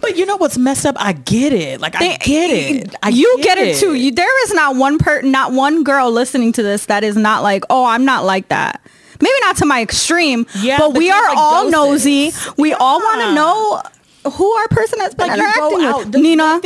But 0.01 0.17
you 0.17 0.27
know 0.27 0.37
what's 0.37 0.59
messed 0.59 0.85
up? 0.85 0.97
I 0.99 1.13
get 1.13 1.53
it. 1.53 1.81
Like 1.81 1.95
I 1.95 2.17
get 2.17 2.51
it. 2.51 2.95
I 3.03 3.09
you 3.11 3.39
get 3.41 3.57
it, 3.59 3.79
too. 3.79 3.95
You, 3.95 4.11
there 4.11 4.45
is 4.47 4.53
not 4.53 4.75
one 4.77 4.99
per, 4.99 5.23
not 5.23 5.53
one 5.53 5.85
girl 5.85 6.11
listening 6.11 6.53
to 6.55 6.63
this 6.63 6.87
that 6.87 7.05
is 7.05 7.17
not 7.17 7.43
like, 7.45 7.63
oh, 7.71 7.85
I'm 7.85 8.05
not 8.05 8.25
like 8.25 8.49
that. 8.49 8.81
Maybe 9.21 9.35
not 9.43 9.57
to 9.59 9.67
my 9.67 9.81
extreme, 9.81 10.45
Yeah, 10.57 10.79
but, 10.79 10.91
but 10.95 10.99
we 10.99 11.09
are 11.11 11.29
like, 11.29 11.39
all 11.39 11.71
doses. 11.71 12.35
nosy. 12.35 12.53
We 12.59 12.73
all 12.75 12.99
want 12.99 13.21
to 13.21 13.35
know 13.37 13.83
who 14.25 14.53
our 14.53 14.69
person 14.69 15.01
has 15.01 15.15
been 15.15 15.29
Like, 15.29 15.37
you 15.39 15.45
interacting 15.47 15.85
out, 15.85 15.99
with. 16.07 16.15
Nina, 16.15 16.61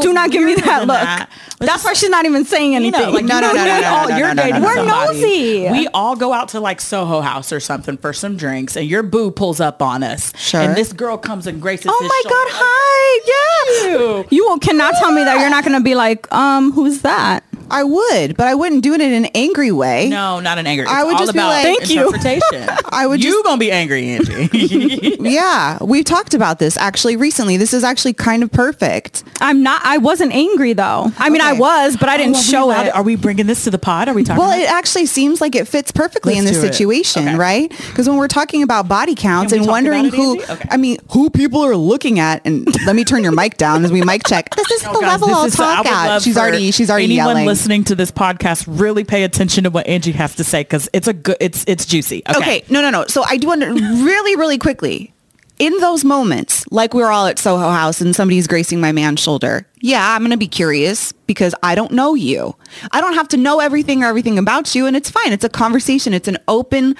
do 0.00 0.12
not 0.12 0.30
give 0.30 0.42
me 0.44 0.54
that 0.56 0.80
look. 0.80 0.88
that. 0.96 1.30
That's 1.58 1.72
just- 1.72 1.84
why 1.84 1.92
she's 1.92 2.10
not 2.10 2.24
even 2.24 2.44
saying 2.44 2.70
You 2.72 2.76
anything. 2.76 3.00
know, 3.00 3.10
like, 3.10 3.24
No, 3.24 3.40
no, 3.40 3.52
no, 3.52 3.64
no, 3.64 3.80
no, 3.80 3.88
all- 3.88 4.08
no, 4.08 4.16
you're 4.16 4.34
no, 4.34 4.42
dating 4.42 4.62
We're 4.62 4.74
somebody. 4.74 5.18
nosy. 5.18 5.70
We 5.70 5.88
all 5.88 6.16
go 6.16 6.32
out 6.32 6.48
to 6.50 6.60
like 6.60 6.80
Soho 6.80 7.20
House 7.20 7.52
or 7.52 7.60
something 7.60 7.96
for 7.96 8.12
some 8.12 8.36
drinks, 8.36 8.76
and 8.76 8.86
your 8.86 9.02
boo 9.02 9.30
pulls 9.30 9.60
up 9.60 9.80
on 9.82 10.02
us. 10.02 10.32
Sure. 10.36 10.60
And 10.60 10.76
this 10.76 10.92
girl 10.92 11.16
comes 11.18 11.46
and 11.46 11.60
graces. 11.62 11.86
Oh 11.88 11.98
my 12.00 12.20
shoulder. 12.22 12.34
God! 12.34 12.48
Hi, 12.50 13.20
yeah. 13.26 13.90
You. 13.90 14.24
You 14.30 14.58
cannot 14.60 14.94
tell 14.98 15.12
me 15.12 15.24
that 15.24 15.40
you're 15.40 15.50
not 15.50 15.64
going 15.64 15.76
to 15.76 15.82
be 15.84 15.94
like, 15.94 16.30
um, 16.32 16.72
who's 16.72 17.00
that? 17.02 17.44
I 17.70 17.84
would, 17.84 18.36
but 18.36 18.46
I 18.46 18.54
wouldn't 18.54 18.82
do 18.82 18.94
it 18.94 19.00
in 19.00 19.12
an 19.12 19.30
angry 19.34 19.72
way. 19.72 20.08
No, 20.08 20.40
not 20.40 20.58
an 20.58 20.66
angry. 20.66 20.84
It's 20.84 20.92
I 20.92 21.04
would 21.04 21.14
all 21.14 21.20
just 21.20 21.32
be 21.32 21.38
like- 21.40 21.62
Thank 21.62 21.90
you. 21.90 22.06
interpretation. 22.06 22.68
I 22.90 23.06
would 23.06 23.22
You 23.22 23.32
just- 23.32 23.44
gonna 23.44 23.58
be 23.58 23.70
angry, 23.70 24.08
Angie? 24.10 25.16
Yeah, 25.28 25.78
we 25.82 26.02
talked 26.04 26.32
about 26.34 26.58
this 26.58 26.76
actually 26.76 27.16
recently. 27.16 27.56
This 27.56 27.74
is 27.74 27.84
actually 27.84 28.14
kind 28.14 28.42
of 28.42 28.50
perfect. 28.50 29.24
I'm 29.40 29.62
not. 29.62 29.82
I 29.84 29.98
wasn't 29.98 30.32
angry 30.32 30.72
though. 30.72 31.12
I 31.18 31.28
mean, 31.28 31.40
I 31.42 31.52
was, 31.52 31.96
but 31.96 32.08
I 32.08 32.16
didn't 32.16 32.36
Oh, 32.36 32.38
are 32.38 32.42
show 32.42 32.64
allowed- 32.66 32.86
it. 32.86 32.94
Are 32.94 33.02
we 33.02 33.16
bringing 33.16 33.46
this 33.46 33.64
to 33.64 33.70
the 33.70 33.78
pod? 33.78 34.08
Are 34.08 34.14
we 34.14 34.24
talking? 34.24 34.38
Well, 34.40 34.50
about- 34.50 34.60
it 34.60 34.70
actually 34.70 35.06
seems 35.06 35.40
like 35.40 35.54
it 35.54 35.68
fits 35.68 35.90
perfectly 35.92 36.34
Let's 36.34 36.46
in 36.46 36.52
this 36.52 36.60
situation, 36.62 37.28
Okay. 37.28 37.36
right? 37.36 37.68
Because 37.88 38.08
when 38.08 38.16
we're 38.18 38.28
talking 38.28 38.62
about 38.62 38.88
body 38.88 39.14
counts 39.14 39.52
and 39.52 39.66
wondering 39.66 40.06
it, 40.06 40.14
who, 40.14 40.40
Okay. 40.42 40.68
I 40.70 40.76
mean, 40.76 40.98
who 41.10 41.28
people 41.30 41.62
are 41.64 41.76
looking 41.76 42.18
at, 42.18 42.40
and 42.46 42.66
let 42.86 42.96
me 42.96 43.04
turn 43.04 43.22
your 43.22 43.32
mic 43.32 43.56
down 43.56 43.84
as 43.84 43.92
we 43.92 44.02
mic 44.02 44.22
check. 44.26 44.54
This 44.56 44.70
is 44.70 44.84
Oh, 44.86 44.92
the 44.94 45.00
guys, 45.00 45.20
level 45.20 45.34
I'll 45.34 45.50
talk 45.50 45.84
at. 45.86 46.22
She's 46.22 46.36
already, 46.38 46.70
she's 46.70 46.90
already 46.90 47.06
yelling. 47.14 47.44
Listening 47.58 47.82
to 47.82 47.96
this 47.96 48.12
podcast 48.12 48.64
really 48.68 49.02
pay 49.02 49.24
attention 49.24 49.64
to 49.64 49.70
what 49.70 49.84
Angie 49.88 50.12
has 50.12 50.36
to 50.36 50.44
say 50.44 50.60
because 50.60 50.88
it's 50.92 51.08
a 51.08 51.12
good. 51.12 51.36
It's 51.40 51.64
it's 51.66 51.86
juicy. 51.86 52.22
Okay. 52.28 52.38
Okay, 52.38 52.64
no, 52.70 52.80
no, 52.80 52.88
no. 52.88 53.04
So 53.08 53.24
I 53.24 53.36
do 53.36 53.48
want 53.48 53.62
to 53.62 53.72
really, 53.72 54.36
really 54.36 54.58
quickly. 54.58 55.12
In 55.58 55.76
those 55.78 56.04
moments, 56.04 56.64
like 56.70 56.94
we're 56.94 57.10
all 57.10 57.26
at 57.26 57.36
Soho 57.36 57.68
House 57.68 58.00
and 58.00 58.14
somebody's 58.14 58.46
gracing 58.46 58.80
my 58.80 58.92
man's 58.92 59.18
shoulder, 59.18 59.66
yeah, 59.80 60.14
I'm 60.14 60.20
going 60.20 60.30
to 60.30 60.36
be 60.36 60.46
curious 60.46 61.10
because 61.10 61.52
I 61.64 61.74
don't 61.74 61.90
know 61.90 62.14
you. 62.14 62.54
I 62.92 63.00
don't 63.00 63.14
have 63.14 63.26
to 63.30 63.36
know 63.36 63.58
everything 63.58 64.04
or 64.04 64.06
everything 64.06 64.38
about 64.38 64.76
you, 64.76 64.86
and 64.86 64.96
it's 64.96 65.10
fine. 65.10 65.32
It's 65.32 65.42
a 65.42 65.48
conversation. 65.48 66.14
It's 66.14 66.28
an 66.28 66.38
open 66.46 66.94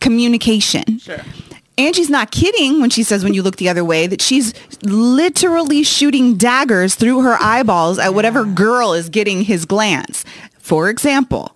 communication. 0.00 0.98
Sure. 1.00 1.20
Angie's 1.78 2.10
not 2.10 2.30
kidding 2.32 2.80
when 2.80 2.90
she 2.90 3.02
says 3.04 3.22
when 3.24 3.32
you 3.34 3.42
look 3.42 3.56
the 3.56 3.68
other 3.68 3.84
way 3.84 4.06
that 4.08 4.20
she's 4.20 4.52
literally 4.82 5.82
shooting 5.84 6.36
daggers 6.36 6.94
through 6.96 7.22
her 7.22 7.36
eyeballs 7.40 7.98
at 7.98 8.14
whatever 8.14 8.44
girl 8.44 8.92
is 8.92 9.08
getting 9.08 9.42
his 9.42 9.64
glance. 9.64 10.24
For 10.58 10.88
example, 10.90 11.54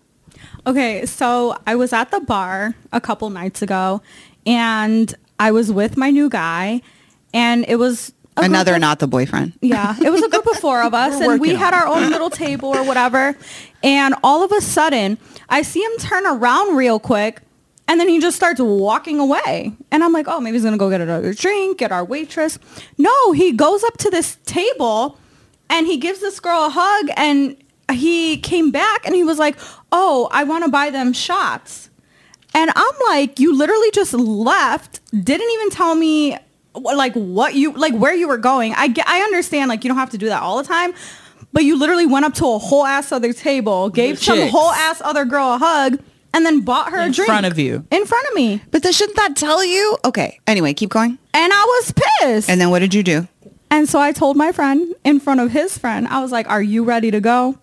Okay, 0.64 1.06
so 1.06 1.58
I 1.66 1.74
was 1.74 1.92
at 1.92 2.12
the 2.12 2.20
bar 2.20 2.76
a 2.92 3.00
couple 3.00 3.28
nights 3.30 3.62
ago, 3.62 4.00
and 4.46 5.12
I 5.40 5.50
was 5.50 5.72
with 5.72 5.96
my 5.96 6.10
new 6.10 6.28
guy, 6.28 6.82
and 7.34 7.64
it 7.66 7.76
was 7.80 8.12
another 8.36 8.76
of- 8.76 8.80
not 8.80 9.00
the 9.00 9.08
boyfriend. 9.08 9.54
Yeah, 9.60 9.96
it 10.00 10.10
was 10.10 10.22
a 10.22 10.28
group 10.28 10.46
of 10.46 10.56
four 10.58 10.80
of 10.82 10.94
us, 11.04 11.20
and 11.20 11.40
we 11.40 11.56
had 11.56 11.74
our 11.74 11.88
own 11.88 12.10
little 12.10 12.30
table 12.30 12.68
or 12.68 12.84
whatever. 12.84 13.36
And 13.82 14.14
all 14.22 14.44
of 14.44 14.52
a 14.52 14.60
sudden, 14.60 15.18
I 15.48 15.62
see 15.62 15.80
him 15.82 15.90
turn 15.98 16.24
around 16.28 16.76
real 16.76 17.00
quick, 17.00 17.40
and 17.92 18.00
then 18.00 18.08
he 18.08 18.18
just 18.18 18.38
starts 18.38 18.58
walking 18.58 19.18
away. 19.20 19.70
And 19.90 20.02
I'm 20.02 20.14
like, 20.14 20.26
oh, 20.26 20.40
maybe 20.40 20.54
he's 20.54 20.64
gonna 20.64 20.78
go 20.78 20.88
get 20.88 21.02
another 21.02 21.34
drink, 21.34 21.76
get 21.76 21.92
our 21.92 22.02
waitress. 22.02 22.58
No, 22.96 23.32
he 23.32 23.52
goes 23.52 23.84
up 23.84 23.98
to 23.98 24.08
this 24.08 24.38
table, 24.46 25.18
and 25.68 25.86
he 25.86 25.98
gives 25.98 26.20
this 26.20 26.40
girl 26.40 26.64
a 26.64 26.70
hug, 26.70 27.10
and 27.18 27.54
he 27.92 28.38
came 28.38 28.70
back, 28.70 29.04
and 29.04 29.14
he 29.14 29.22
was 29.22 29.38
like, 29.38 29.58
oh, 29.92 30.30
I 30.32 30.44
want 30.44 30.64
to 30.64 30.70
buy 30.70 30.88
them 30.88 31.12
shots. 31.12 31.90
And 32.54 32.70
I'm 32.74 32.94
like, 33.08 33.38
you 33.38 33.54
literally 33.54 33.90
just 33.90 34.14
left, 34.14 35.00
didn't 35.10 35.50
even 35.50 35.68
tell 35.68 35.94
me 35.94 36.38
like 36.74 37.12
what 37.12 37.54
you 37.54 37.74
like 37.74 37.92
where 37.92 38.14
you 38.14 38.26
were 38.26 38.38
going. 38.38 38.72
I 38.72 38.88
get, 38.88 39.06
I 39.06 39.20
understand 39.20 39.68
like 39.68 39.84
you 39.84 39.88
don't 39.88 39.98
have 39.98 40.08
to 40.12 40.18
do 40.18 40.28
that 40.30 40.42
all 40.42 40.56
the 40.56 40.66
time, 40.66 40.94
but 41.52 41.64
you 41.64 41.78
literally 41.78 42.06
went 42.06 42.24
up 42.24 42.32
to 42.36 42.46
a 42.46 42.58
whole 42.58 42.86
ass 42.86 43.12
other 43.12 43.34
table, 43.34 43.90
gave 43.90 44.18
some 44.18 44.38
chicks. 44.38 44.50
whole 44.50 44.70
ass 44.70 45.02
other 45.02 45.26
girl 45.26 45.52
a 45.52 45.58
hug, 45.58 45.98
and 46.34 46.44
then 46.46 46.60
bought 46.60 46.90
her 46.92 46.98
In 46.98 47.10
a 47.10 47.12
drink 47.12 47.28
In 47.28 47.32
front 47.34 47.46
of 47.46 47.58
you. 47.58 47.86
in 47.90 48.04
front 48.06 48.26
of 48.28 48.34
me. 48.34 48.62
But 48.70 48.82
then 48.82 48.92
shouldn't 48.92 49.16
that 49.16 49.36
tell 49.36 49.64
you? 49.64 49.96
Okay. 50.04 50.40
Anyway, 50.46 50.74
keep 50.74 50.90
going. 50.90 51.18
And 51.34 51.52
I 51.52 51.64
was 51.64 51.92
pissed. 52.20 52.48
And 52.50 52.60
then 52.60 52.70
what 52.70 52.78
did 52.80 52.94
you 52.94 53.02
do? 53.02 53.26
And 53.70 53.88
so 53.88 53.98
I 54.00 54.12
told 54.12 54.36
my 54.36 54.52
friend 54.52 54.94
in 55.04 55.18
front 55.20 55.40
of 55.40 55.50
his 55.50 55.78
friend, 55.78 56.06
I 56.08 56.20
was 56.20 56.30
like, 56.30 56.46
"Are 56.48 56.62
you 56.62 56.84
ready 56.84 57.10
to 57.10 57.20
go?" 57.20 57.58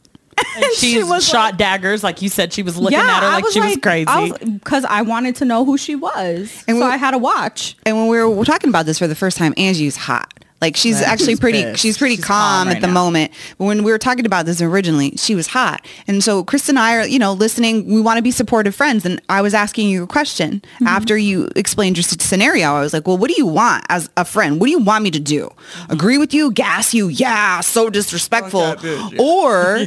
And 0.55 0.65
she 0.75 0.93
she 0.93 1.03
was 1.03 1.27
shot 1.27 1.51
like- 1.51 1.57
daggers 1.57 2.03
like 2.03 2.21
you 2.23 2.29
said. 2.29 2.51
She 2.51 2.63
was 2.63 2.77
looking 2.77 2.97
at 2.97 3.05
her 3.21 3.27
I 3.27 3.33
like 3.35 3.45
she 3.51 3.59
was 3.59 3.77
crazy. 3.77 4.31
because 4.53 4.85
I, 4.85 5.01
wanted 5.03 5.35
to 5.37 5.45
know 5.45 5.65
who 5.65 5.77
she 5.77 5.95
was, 5.95 6.63
And 6.67 6.77
so 6.79 6.85
we- 6.85 6.91
I 6.91 6.97
had 6.97 7.11
to 7.11 7.17
watch. 7.19 7.75
And 7.85 7.95
when 7.97 8.07
we 8.07 8.23
were 8.23 8.43
talking 8.45 8.69
about 8.69 8.85
this 8.87 8.97
for 8.97 9.05
the 9.07 9.15
first 9.15 9.37
time, 9.37 9.53
Angie's 9.57 9.97
hot. 9.97 10.33
Like 10.61 10.75
she's 10.75 10.99
Yeah, 11.01 11.07
actually 11.11 11.33
she's 11.33 11.39
pretty. 11.39 11.63
pissed. 11.63 11.79
She's 11.81 11.97
pretty 11.97 12.15
She's 12.17 12.25
calm, 12.25 12.65
calm 12.65 12.75
at 12.75 12.81
the 12.81 12.87
now. 12.87 12.93
moment. 12.93 13.31
But 13.57 13.65
when 13.65 13.83
we 13.83 13.91
were 13.91 13.97
talking 13.97 14.25
about 14.25 14.45
this 14.45 14.61
originally, 14.61 15.11
she 15.17 15.35
was 15.35 15.47
hot. 15.47 15.85
And 16.07 16.23
so 16.23 16.43
Chris 16.43 16.67
and 16.69 16.77
I 16.79 16.95
are, 16.97 17.07
you 17.07 17.19
know, 17.19 17.33
listening. 17.33 17.85
We 17.85 18.01
want 18.01 18.17
to 18.17 18.21
be 18.23 18.31
supportive 18.31 18.75
friends. 18.75 19.05
And 19.05 19.21
I 19.29 19.41
was 19.41 19.53
asking 19.53 19.89
you 19.89 20.03
a 20.03 20.07
question 20.07 20.61
Mm-hmm. 20.79 20.87
after 20.87 21.17
you 21.17 21.49
explained 21.55 21.97
your 21.97 22.03
scenario. 22.03 22.67
I 22.73 22.79
was 22.81 22.93
like, 22.93 23.07
well, 23.07 23.17
what 23.17 23.29
do 23.29 23.35
you 23.37 23.45
want 23.45 23.85
as 23.89 24.09
a 24.17 24.23
friend? 24.25 24.59
What 24.59 24.67
do 24.67 24.71
you 24.71 24.79
want 24.79 25.03
me 25.03 25.11
to 25.11 25.19
do? 25.19 25.45
Mm-hmm. 25.47 25.91
Agree 25.91 26.17
with 26.17 26.33
you? 26.33 26.51
Gas 26.51 26.93
you? 26.93 27.07
Yeah, 27.07 27.61
so 27.61 27.89
disrespectful. 27.89 28.75
Or 29.19 29.79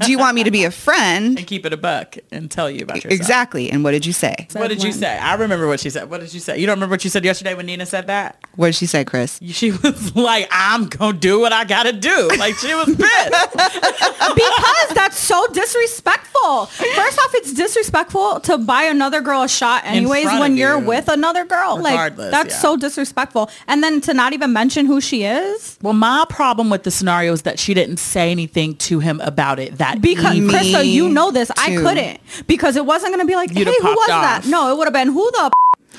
do 0.00 0.10
you 0.10 0.18
want 0.18 0.34
me 0.34 0.44
to 0.44 0.50
be 0.50 0.64
a 0.64 0.70
friend? 0.86 1.38
and 1.38 1.46
keep 1.46 1.64
it 1.66 1.72
a 1.72 1.76
buck 1.76 2.16
and 2.30 2.50
tell 2.50 2.70
you 2.70 2.82
about 2.82 2.96
yourself. 2.96 3.12
Exactly. 3.12 3.70
And 3.70 3.84
what 3.84 3.92
did 3.92 4.06
you 4.06 4.12
say? 4.12 4.48
What 4.52 4.68
did 4.68 4.82
you 4.82 4.92
say? 4.92 5.18
I 5.18 5.34
remember 5.34 5.66
what 5.66 5.80
she 5.80 5.90
said. 5.90 6.10
What 6.10 6.20
did 6.20 6.32
you 6.34 6.40
say? 6.40 6.58
You 6.58 6.66
don't 6.66 6.76
remember 6.76 6.92
what 6.94 7.04
you 7.04 7.10
said 7.10 7.24
yesterday 7.24 7.54
when 7.54 7.66
Nina 7.66 7.86
said 7.86 8.06
that? 8.08 8.38
What 8.56 8.68
did 8.68 8.74
she 8.76 8.86
say, 8.86 9.04
Chris? 9.04 9.38
She 9.44 9.70
was 9.72 10.12
like, 10.22 10.48
I'm 10.50 10.86
going 10.86 11.14
to 11.14 11.18
do 11.18 11.40
what 11.40 11.52
I 11.52 11.64
got 11.64 11.84
to 11.84 11.92
do. 11.92 12.28
Like 12.38 12.54
she 12.56 12.74
was 12.74 12.86
pissed. 12.86 13.52
because 14.34 14.88
that's 14.94 15.18
so 15.18 15.46
disrespectful. 15.52 16.66
First 16.66 17.18
off, 17.18 17.34
it's 17.34 17.52
disrespectful 17.52 18.40
to 18.40 18.58
buy 18.58 18.84
another 18.84 19.20
girl 19.20 19.42
a 19.42 19.48
shot 19.48 19.82
anyways 19.84 20.24
front 20.24 20.40
when 20.40 20.52
of 20.52 20.58
you're 20.58 20.78
you. 20.78 20.86
with 20.86 21.08
another 21.08 21.44
girl. 21.44 21.78
Regardless, 21.78 22.18
like 22.18 22.30
that's 22.30 22.54
yeah. 22.54 22.60
so 22.60 22.76
disrespectful. 22.76 23.50
And 23.66 23.82
then 23.82 24.00
to 24.02 24.14
not 24.14 24.32
even 24.32 24.52
mention 24.52 24.86
who 24.86 25.00
she 25.00 25.24
is. 25.24 25.78
well, 25.82 25.92
my 25.92 26.24
problem 26.28 26.70
with 26.70 26.82
the 26.82 26.90
scenario 26.90 27.32
is 27.32 27.42
that 27.42 27.58
she 27.58 27.74
didn't 27.74 27.98
say 27.98 28.30
anything 28.30 28.76
to 28.76 29.00
him 29.00 29.20
about 29.20 29.58
it 29.58 29.78
that 29.78 30.00
Because 30.00 30.36
evening. 30.36 30.54
Krista, 30.54 30.88
you 30.88 31.08
know 31.08 31.30
this. 31.30 31.50
I 31.56 31.76
couldn't 31.76 32.20
because 32.46 32.76
it 32.76 32.86
wasn't 32.86 33.12
gonna 33.12 33.24
be 33.24 33.34
like, 33.34 33.50
You'd 33.50 33.68
hey, 33.68 33.74
who 33.80 33.88
was 33.88 34.08
popped 34.08 34.44
that? 34.44 34.50
No, 34.50 34.72
it 34.72 34.78
would 34.78 34.86
have 34.86 34.94
been 34.94 35.08
who 35.08 35.30
the 35.30 35.50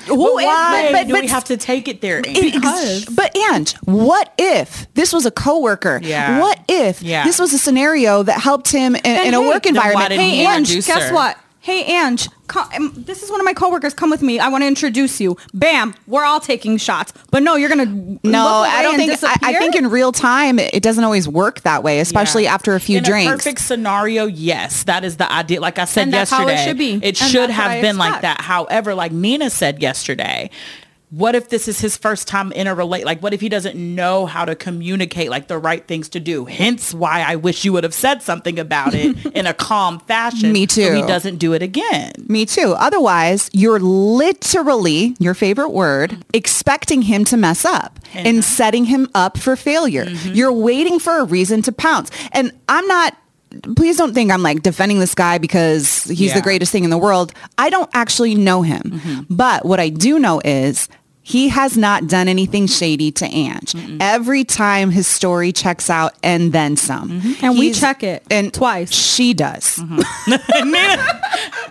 who 0.06 0.16
But 0.34 0.40
is- 0.40 0.46
why 0.46 0.88
but- 0.92 1.06
do 1.06 1.12
but- 1.14 1.22
we 1.22 1.28
have 1.28 1.44
to 1.44 1.56
take 1.56 1.88
it 1.88 2.00
there? 2.00 2.22
Because- 2.22 3.04
But 3.06 3.36
and 3.36 3.68
what 3.84 4.32
if 4.38 4.86
this 4.94 5.12
was 5.12 5.26
a 5.26 5.30
coworker? 5.30 6.00
Yeah. 6.02 6.40
What 6.40 6.58
if 6.68 7.02
Yeah. 7.02 7.24
this 7.24 7.38
was 7.38 7.52
a 7.52 7.58
scenario 7.58 8.22
that 8.22 8.40
helped 8.40 8.70
him 8.72 8.94
in, 8.96 9.00
And 9.04 9.28
in 9.28 9.34
a 9.34 9.40
hey, 9.42 9.48
work 9.48 9.66
environment? 9.66 10.12
Hey, 10.12 10.30
he 10.30 10.44
Ange, 10.46 10.86
guess 10.86 11.12
what? 11.12 11.36
Hey, 11.70 11.84
Ange, 11.84 12.28
come, 12.48 12.68
um, 12.74 12.92
this 12.96 13.22
is 13.22 13.30
one 13.30 13.38
of 13.38 13.44
my 13.44 13.52
coworkers. 13.52 13.94
Come 13.94 14.10
with 14.10 14.22
me. 14.22 14.40
I 14.40 14.48
want 14.48 14.62
to 14.62 14.66
introduce 14.66 15.20
you. 15.20 15.36
Bam, 15.54 15.94
we're 16.08 16.24
all 16.24 16.40
taking 16.40 16.78
shots. 16.78 17.12
But 17.30 17.44
no, 17.44 17.54
you're 17.54 17.68
gonna 17.68 17.84
no, 17.84 18.16
look 18.16 18.24
away 18.24 18.68
I 18.68 18.82
don't 18.82 18.96
think. 18.96 19.22
I, 19.22 19.36
I 19.40 19.54
think 19.54 19.76
in 19.76 19.88
real 19.88 20.10
time, 20.10 20.58
it 20.58 20.82
doesn't 20.82 21.04
always 21.04 21.28
work 21.28 21.60
that 21.60 21.84
way, 21.84 22.00
especially 22.00 22.42
Yeah. 22.42 22.54
after 22.54 22.74
a 22.74 22.80
few 22.80 22.98
in 22.98 23.04
drinks. 23.04 23.30
A 23.30 23.36
perfect 23.36 23.60
scenario, 23.60 24.26
yes, 24.26 24.82
that 24.82 25.04
is 25.04 25.16
the 25.16 25.30
idea. 25.32 25.60
Like 25.60 25.78
I 25.78 25.84
said 25.84 26.02
And 26.02 26.12
that's 26.12 26.32
how 26.32 26.44
yesterday, 26.44 26.60
it 26.60 26.66
should 26.66 26.78
be. 26.78 27.06
It 27.06 27.16
should 27.16 27.50
have 27.50 27.80
been 27.80 27.98
like 27.98 28.22
that. 28.22 28.40
However, 28.40 28.96
like 28.96 29.12
Nina 29.12 29.48
said 29.48 29.80
yesterday, 29.80 30.50
what 31.10 31.34
if 31.34 31.48
this 31.48 31.66
is 31.66 31.80
his 31.80 31.96
first 31.96 32.28
time 32.28 32.52
in 32.52 32.68
a 32.68 32.74
relate? 32.74 33.04
Like, 33.04 33.20
what 33.20 33.34
if 33.34 33.40
he 33.40 33.48
doesn't 33.48 33.76
know 33.76 34.26
how 34.26 34.44
to 34.44 34.54
communicate 34.54 35.28
like 35.28 35.48
the 35.48 35.58
right 35.58 35.84
things 35.86 36.08
to 36.10 36.20
do? 36.20 36.44
Hence, 36.44 36.94
why 36.94 37.22
I 37.22 37.34
wish 37.36 37.64
you 37.64 37.72
would 37.72 37.82
have 37.82 37.94
said 37.94 38.22
something 38.22 38.58
about 38.60 38.94
it 38.94 39.26
in 39.34 39.46
a 39.46 39.52
calm 39.54 39.98
fashion. 40.00 40.52
Me 40.52 40.68
So 40.68 40.94
he 40.94 41.02
doesn't 41.02 41.36
do 41.36 41.52
it 41.52 41.62
again. 41.62 42.12
Me 42.28 42.46
too. 42.46 42.74
Otherwise, 42.78 43.50
you're 43.52 43.80
literally, 43.80 45.16
your 45.18 45.34
favorite 45.34 45.70
word, 45.70 46.24
expecting 46.32 47.02
him 47.02 47.24
to 47.26 47.36
mess 47.36 47.64
up 47.64 47.98
and 48.14 48.44
setting 48.44 48.84
him 48.84 49.08
up 49.14 49.36
for 49.36 49.56
failure. 49.56 50.04
Mm-hmm. 50.04 50.34
You're 50.34 50.52
waiting 50.52 51.00
for 51.00 51.18
a 51.18 51.24
reason 51.24 51.62
to 51.62 51.72
pounce. 51.72 52.10
And 52.32 52.52
I'm 52.68 52.86
not 52.86 53.16
please 53.76 53.96
don't 53.96 54.14
think 54.14 54.30
I'm 54.30 54.42
like 54.44 54.62
defending 54.62 55.00
this 55.00 55.14
guy 55.14 55.38
because 55.38 56.04
he's 56.04 56.20
Yeah. 56.30 56.34
the 56.34 56.40
greatest 56.40 56.70
thing 56.70 56.84
in 56.84 56.90
the 56.90 56.98
world. 56.98 57.32
I 57.58 57.68
don't 57.68 57.90
actually 57.94 58.36
know 58.36 58.62
him. 58.62 58.82
Mm-hmm. 58.82 59.34
But 59.34 59.64
what 59.66 59.80
I 59.80 59.88
do 59.88 60.20
know 60.20 60.40
is 60.44 60.88
he 61.22 61.48
has 61.48 61.76
not 61.76 62.06
done 62.06 62.28
anything 62.28 62.66
shady 62.66 63.10
to 63.12 63.26
Ange. 63.26 63.74
Every 64.00 64.44
time 64.44 64.90
his 64.90 65.06
story 65.06 65.52
checks 65.52 65.90
out 65.90 66.14
and 66.22 66.52
then 66.52 66.76
some. 66.76 67.20
Mm-hmm. 67.20 67.44
And 67.44 67.58
we 67.58 67.72
check 67.72 68.02
it 68.02 68.24
and 68.30 68.52
twice. 68.52 68.92
She 68.92 69.34
does. 69.34 69.76
Mm-hmm. 69.76 70.64
Nina, 70.72 71.22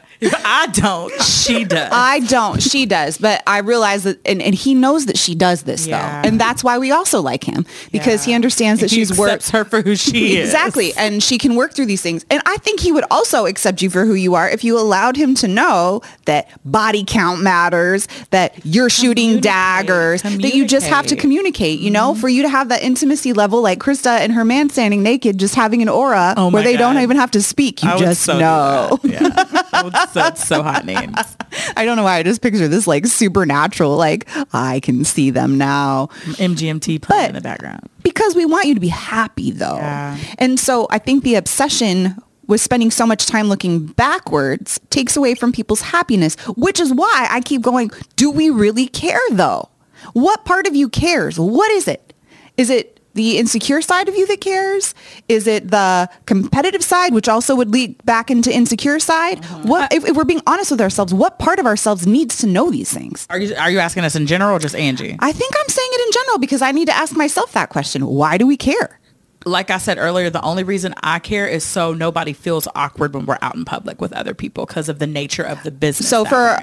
I 0.46 0.68
don't. 0.74 1.12
She 1.22 1.64
does. 1.64 1.90
I 1.94 2.20
don't. 2.22 2.62
She 2.62 2.86
does. 2.86 3.18
But 3.18 3.42
I 3.48 3.60
realize 3.60 4.04
that, 4.04 4.20
and, 4.26 4.42
and 4.42 4.54
he 4.54 4.74
knows 4.76 5.06
that 5.06 5.18
she 5.18 5.34
does 5.36 5.64
this 5.64 5.88
Yeah. 5.88 6.22
though. 6.22 6.28
And 6.28 6.40
that's 6.40 6.64
why 6.64 6.78
we 6.78 6.92
also 6.92 7.22
like 7.22 7.44
him 7.44 7.66
because 7.92 8.24
he 8.26 8.34
understands 8.34 8.82
that 8.82 8.90
He 8.92 8.98
she's 8.98 9.12
accepts 9.12 9.50
her 9.52 9.64
for 9.66 9.82
who 9.82 9.96
she 9.96 10.38
is. 10.38 10.50
Exactly. 10.50 10.94
And 10.96 11.24
she 11.24 11.38
can 11.38 11.56
work 11.56 11.74
through 11.74 11.86
these 11.86 12.02
things. 12.02 12.26
And 12.30 12.42
I 12.46 12.58
think 12.58 12.80
he 12.82 12.92
would 12.92 13.06
also 13.10 13.46
accept 13.46 13.82
you 13.82 13.90
for 13.90 14.06
who 14.06 14.14
you 14.14 14.36
are 14.36 14.50
if 14.50 14.64
you 14.64 14.78
allowed 14.78 15.16
him 15.16 15.36
to 15.36 15.48
know 15.48 16.02
that 16.26 16.50
body 16.66 17.04
count 17.08 17.42
matters, 17.42 18.08
that 18.32 18.54
you're 18.66 18.90
shooting 18.90 19.40
daggers, 19.40 20.22
that 20.24 20.54
you 20.54 20.66
just 20.68 20.88
have 20.88 21.08
to 21.08 21.16
communicate, 21.16 21.80
you 21.80 21.92
know, 21.92 22.12
Mm-hmm. 22.12 22.22
for 22.22 22.30
you 22.30 22.42
to 22.44 22.50
have 22.50 22.70
that 22.70 22.82
intimacy 22.82 23.34
level 23.34 23.62
like 23.62 23.80
Krista 23.80 24.20
and 24.20 24.32
her 24.34 24.44
man 24.46 24.70
standing 24.70 25.04
naked, 25.04 25.38
just 25.38 25.56
having 25.56 25.82
an 25.82 25.90
aura 25.90 26.34
Oh 26.38 26.50
where 26.50 26.64
they 26.64 26.76
don't 26.78 26.98
even 26.98 27.18
have 27.18 27.32
to 27.32 27.42
speak. 27.42 27.84
You 27.84 27.90
I 27.90 27.98
just 27.98 28.28
know. 28.28 29.00
that. 29.84 30.12
Yeah. 30.16 30.22
I 30.24 30.30
would 30.30 30.38
so, 30.38 30.56
so 30.58 30.64
hot 30.64 30.86
names. 30.86 31.16
I 31.78 31.86
don't 31.86 31.96
know 31.98 32.04
why 32.04 32.18
I 32.18 32.24
just 32.24 32.42
picture 32.42 32.68
this 32.68 32.88
like 32.88 33.06
supernatural, 33.06 33.96
like 33.96 34.28
I 34.54 34.80
can 34.82 35.04
see 35.06 35.30
them 35.30 35.58
now. 35.58 36.08
MGMT 36.26 37.02
playing 37.02 37.22
But- 37.22 37.30
in 37.30 37.36
the 37.36 37.42
background. 37.42 37.90
Because 38.04 38.36
we 38.36 38.46
want 38.46 38.66
you 38.66 38.74
to 38.74 38.80
be 38.80 38.88
happy 38.88 39.52
though. 39.52 39.76
Yeah. 39.78 40.18
And 40.40 40.60
so 40.60 40.88
I 40.90 40.98
think 41.00 41.24
the 41.24 41.36
obsession 41.36 42.16
with 42.48 42.62
spending 42.62 42.90
so 42.92 43.06
much 43.06 43.28
time 43.28 43.48
looking 43.48 43.86
backwards 43.86 44.80
takes 44.90 45.16
away 45.16 45.36
from 45.36 45.52
people's 45.52 45.82
happiness, 45.82 46.36
which 46.58 46.80
is 46.80 46.92
why 46.94 47.28
I 47.30 47.42
keep 47.42 47.62
going, 47.62 47.92
do 48.16 48.32
we 48.32 48.50
really 48.50 48.88
care 48.88 49.20
though? 49.32 49.70
What 50.14 50.46
part 50.46 50.66
of 50.66 50.76
you 50.76 50.90
cares? 50.90 51.40
What 51.40 51.70
is 51.72 51.88
it? 51.88 52.14
Is 52.58 52.70
it 52.70 52.99
the 53.20 53.38
insecure 53.38 53.82
side 53.82 54.08
of 54.08 54.16
you 54.16 54.26
that 54.28 54.40
cares? 54.40 54.96
Is 55.28 55.46
it 55.46 55.72
the 55.72 56.10
competitive 56.26 56.82
side, 56.82 57.14
which 57.14 57.28
also 57.28 57.54
would 57.54 57.70
lead 57.70 58.02
back 58.06 58.32
into 58.32 58.50
insecure 58.50 58.98
side? 58.98 59.40
Uh-huh. 59.44 59.60
What, 59.64 59.94
if, 59.94 60.06
if 60.06 60.16
we're 60.16 60.24
being 60.24 60.42
honest 60.48 60.72
with 60.72 60.80
ourselves, 60.80 61.14
what 61.14 61.38
part 61.38 61.60
of 61.60 61.66
ourselves 61.66 62.08
needs 62.08 62.38
to 62.38 62.48
know 62.48 62.72
these 62.72 62.94
things? 62.94 63.28
Are 63.30 63.38
you 63.38 63.54
are 63.56 63.70
you 63.70 63.80
asking 63.80 64.06
us 64.06 64.16
in 64.16 64.26
general 64.26 64.56
or 64.56 64.60
just 64.60 64.74
Angie? 64.74 65.18
I 65.20 65.34
think 65.34 65.54
I'm 65.60 65.68
saying 65.68 65.90
it 65.92 66.08
in 66.08 66.12
general 66.14 66.40
because 66.40 66.62
I 66.62 66.72
need 66.72 66.86
to 66.86 66.96
ask 66.96 67.14
myself 67.14 67.52
that 67.52 67.70
question. 67.70 68.06
Why 68.06 68.38
do 68.38 68.48
we 68.48 68.56
care? 68.56 69.00
like 69.46 69.70
I 69.70 69.78
said 69.78 69.98
earlier, 69.98 70.30
the 70.30 70.42
only 70.42 70.64
reason 70.64 70.94
I 71.02 71.20
care 71.20 71.48
is 71.48 71.64
so 71.64 71.94
nobody 71.94 72.34
feels 72.34 72.68
awkward 72.76 73.14
when 73.14 73.26
we're 73.26 73.38
out 73.42 73.56
in 73.56 73.66
public 73.66 74.02
with 74.02 74.14
other 74.14 74.34
people 74.34 74.66
because 74.66 74.90
of 74.90 75.00
the 75.00 75.08
nature 75.08 75.44
of 75.44 75.64
the 75.64 75.72
business. 75.72 76.10
So 76.10 76.26
for 76.26 76.58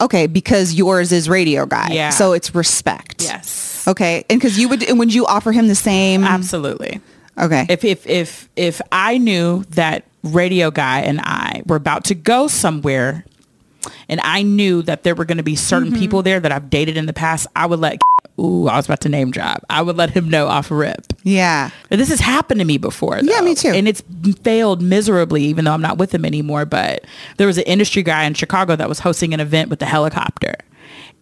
okay, 0.00 0.26
because 0.26 0.74
yours 0.74 1.12
is 1.12 1.28
radio 1.28 1.66
guy. 1.66 1.88
Yeah. 1.90 2.10
So 2.10 2.32
it's 2.32 2.54
respect. 2.54 3.22
yes, 3.22 3.69
Okay, 3.88 4.24
and 4.30 4.40
because 4.40 4.58
you 4.58 4.68
would, 4.68 4.82
and 4.82 4.98
would 4.98 5.12
you 5.14 5.26
offer 5.26 5.52
him 5.52 5.68
the 5.68 5.74
same? 5.74 6.24
absolutely. 6.24 7.00
Okay. 7.38 7.64
If 7.68 7.84
if 7.84 8.06
if 8.06 8.48
if 8.56 8.80
I 8.92 9.16
knew 9.18 9.64
that 9.70 10.04
radio 10.22 10.70
guy 10.70 11.00
and 11.00 11.20
I 11.22 11.62
were 11.66 11.76
about 11.76 12.04
to 12.06 12.14
go 12.14 12.48
somewhere, 12.48 13.24
and 14.08 14.20
I 14.22 14.42
knew 14.42 14.82
that 14.82 15.04
there 15.04 15.14
were 15.14 15.24
going 15.24 15.38
to 15.38 15.44
be 15.44 15.56
certain 15.56 15.90
Mm-hmm. 15.92 15.98
people 16.00 16.22
there 16.22 16.40
that 16.40 16.52
I've 16.52 16.68
dated 16.68 16.96
in 16.98 17.06
the 17.06 17.12
past, 17.14 17.46
I 17.56 17.66
would 17.66 17.78
let. 17.80 17.98
Ooh, 18.38 18.68
I 18.68 18.76
was 18.76 18.86
about 18.86 19.00
to 19.02 19.08
name 19.10 19.30
drop. 19.30 19.64
I 19.68 19.82
would 19.82 19.96
let 19.98 20.10
him 20.10 20.28
know 20.30 20.46
off 20.48 20.70
rip. 20.70 21.12
yeah. 21.24 21.70
But 21.90 21.98
This 21.98 22.08
has 22.08 22.20
happened 22.20 22.60
to 22.60 22.64
me 22.66 22.78
before. 22.78 23.18
Yeah, 23.22 23.40
me 23.42 23.54
too. 23.54 23.68
And 23.68 23.86
it's 23.86 24.02
failed 24.42 24.80
miserably, 24.80 25.42
even 25.44 25.66
though 25.66 25.72
I'm 25.72 25.82
not 25.82 25.98
with 25.98 26.14
him 26.14 26.24
anymore. 26.24 26.64
But 26.64 27.04
there 27.36 27.46
was 27.46 27.58
an 27.58 27.64
industry 27.64 28.02
guy 28.02 28.24
in 28.24 28.32
Chicago 28.32 28.76
that 28.76 28.88
was 28.88 28.98
hosting 29.00 29.34
an 29.34 29.40
event 29.40 29.68
with 29.68 29.78
the 29.78 29.84
helicopter. 29.86 30.54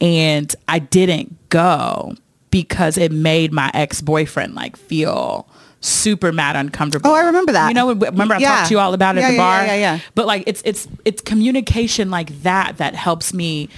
And 0.00 0.54
I 0.68 0.78
didn't 0.78 1.36
go 1.48 2.14
because 2.50 2.96
it 2.98 3.12
made 3.12 3.52
my 3.52 3.70
ex-boyfriend 3.74 4.54
like 4.54 4.76
feel 4.76 5.48
super 5.80 6.32
mad 6.32 6.56
uncomfortable. 6.56 7.10
Oh, 7.10 7.14
I 7.14 7.20
remember 7.24 7.52
that. 7.52 7.68
You 7.68 7.74
know, 7.74 7.92
remember 7.92 8.34
I 8.34 8.38
Yeah. 8.38 8.48
talked 8.56 8.68
to 8.68 8.74
you 8.74 8.80
all 8.80 8.94
about 8.94 9.16
it 9.16 9.20
Yeah, 9.20 9.26
at 9.26 9.30
the 9.30 9.36
yeah, 9.36 9.40
bar? 9.42 9.66
yeah, 9.66 9.74
yeah, 9.74 9.80
yeah. 9.94 10.00
But 10.14 10.26
like 10.26 10.42
it's 10.46 10.60
it's 10.64 10.88
it's 11.04 11.22
communication 11.22 12.10
like 12.10 12.42
that 12.42 12.78
that 12.78 12.94
helps 12.94 13.32
me 13.32 13.68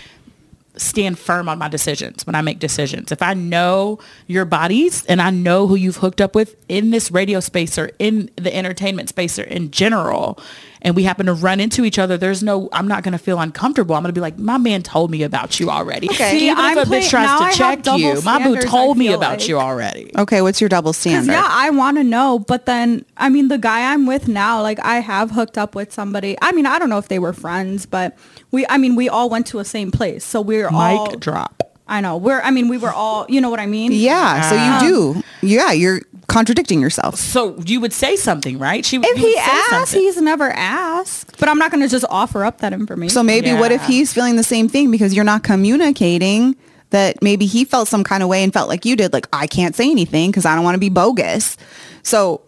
stand 0.76 1.18
firm 1.18 1.46
on 1.48 1.58
my 1.58 1.68
decisions 1.68 2.26
when 2.26 2.34
I 2.34 2.40
make 2.40 2.58
decisions. 2.58 3.12
If 3.12 3.20
I 3.22 3.34
know 3.34 3.98
your 4.28 4.46
bodies 4.46 5.04
and 5.06 5.20
I 5.20 5.28
know 5.30 5.66
who 5.66 5.74
you've 5.74 5.96
hooked 5.96 6.20
up 6.22 6.34
with 6.34 6.56
in 6.68 6.90
this 6.90 7.10
radio 7.10 7.40
space 7.40 7.76
or 7.76 7.90
in 7.98 8.30
the 8.36 8.54
entertainment 8.54 9.08
space 9.10 9.38
or 9.38 9.42
in 9.42 9.70
general, 9.72 10.38
and 10.82 10.96
we 10.96 11.02
happen 11.02 11.26
to 11.26 11.34
run 11.34 11.60
into 11.60 11.84
each 11.84 11.98
other, 11.98 12.16
there's 12.16 12.42
no, 12.42 12.68
I'm 12.72 12.88
not 12.88 13.02
going 13.02 13.12
to 13.12 13.18
feel 13.18 13.38
uncomfortable. 13.40 13.94
I'm 13.94 14.02
going 14.02 14.14
to 14.14 14.18
be 14.18 14.22
like, 14.22 14.38
my 14.38 14.56
man 14.58 14.82
told 14.82 15.10
me 15.10 15.22
about 15.22 15.60
you 15.60 15.68
already. 15.70 16.08
Okay. 16.10 16.38
See, 16.38 16.46
Even 16.50 16.58
I'm 16.64 16.78
if 16.78 16.84
a 16.84 16.86
play- 16.86 17.00
bitch 17.02 17.10
tries 17.10 17.26
now 17.26 17.36
I 17.36 17.38
to 17.38 17.44
have 17.44 17.54
check 17.56 17.82
double 17.82 17.98
you, 18.00 18.22
my 18.22 18.42
boo 18.42 18.56
told 18.56 18.96
me 18.98 19.08
about 19.12 19.40
like. 19.40 19.48
you 19.48 19.58
already. 19.58 20.10
Okay. 20.16 20.40
What's 20.42 20.60
your 20.60 20.68
double 20.68 20.92
standard? 20.92 21.32
Yeah, 21.32 21.46
I 21.48 21.70
want 21.70 21.96
to 21.98 22.04
know, 22.04 22.38
but 22.38 22.66
then 22.66 23.04
I 23.16 23.28
mean, 23.28 23.48
the 23.48 23.58
guy 23.58 23.92
I'm 23.92 24.06
with 24.06 24.28
now, 24.28 24.62
like 24.62 24.80
I 24.80 24.96
have 25.00 25.32
hooked 25.32 25.58
up 25.58 25.74
with 25.74 25.92
somebody. 25.92 26.36
I 26.40 26.52
mean, 26.52 26.66
I 26.66 26.78
don't 26.78 26.88
know 26.88 26.98
if 26.98 27.08
they 27.08 27.18
were 27.18 27.32
friends, 27.32 27.84
but 27.86 28.16
we, 28.50 28.66
I 28.68 28.78
mean, 28.78 28.96
we 28.96 29.08
all 29.08 29.28
went 29.28 29.46
to 29.48 29.58
a 29.58 29.64
same 29.64 29.90
place, 29.90 30.24
so 30.24 30.40
we're 30.40 30.68
all. 30.68 31.08
Mic 31.10 31.20
drop. 31.20 31.62
I 31.90 32.00
know. 32.00 32.16
We're. 32.16 32.40
I 32.40 32.50
mean, 32.50 32.68
we 32.68 32.78
were 32.78 32.92
all. 32.92 33.26
You 33.28 33.40
know 33.42 33.50
what 33.50 33.60
I 33.60 33.66
mean? 33.66 33.92
Yeah. 33.92 34.48
So 34.48 34.54
you 34.54 34.90
um, 34.92 35.22
do. 35.22 35.22
Yeah. 35.46 35.72
You're 35.72 36.00
contradicting 36.28 36.80
yourself. 36.80 37.16
So 37.16 37.58
you 37.66 37.80
would 37.80 37.92
say 37.92 38.14
something, 38.14 38.56
right? 38.58 38.86
She, 38.86 38.96
If 38.98 39.04
you 39.04 39.26
he 39.26 39.34
say 39.34 39.40
asks, 39.40 39.70
something. 39.70 40.00
he's 40.00 40.20
never 40.22 40.48
asked. 40.50 41.36
But 41.40 41.48
I'm 41.48 41.58
not 41.58 41.72
going 41.72 41.82
to 41.82 41.88
just 41.88 42.04
offer 42.08 42.44
up 42.44 42.58
that 42.60 42.72
information. 42.72 43.12
So 43.12 43.22
maybe 43.24 43.52
what 43.52 43.72
if 43.72 43.80
Yeah. 43.82 43.86
he's 43.88 44.12
feeling 44.12 44.36
the 44.36 44.44
same 44.44 44.68
thing 44.68 44.92
because 44.92 45.12
you're 45.12 45.24
not 45.24 45.42
communicating 45.42 46.54
that 46.90 47.20
maybe 47.22 47.46
he 47.46 47.64
felt 47.64 47.88
some 47.88 48.04
kind 48.04 48.22
of 48.22 48.28
way 48.28 48.42
and 48.44 48.52
felt 48.52 48.68
like 48.68 48.84
you 48.84 48.94
did, 48.96 49.12
like 49.12 49.26
I 49.32 49.46
can't 49.48 49.74
say 49.74 49.90
anything 49.90 50.30
because 50.30 50.44
I 50.46 50.54
don't 50.54 50.62
want 50.64 50.76
to 50.76 50.80
be 50.80 50.88
bogus. 50.88 51.56
So 52.04 52.40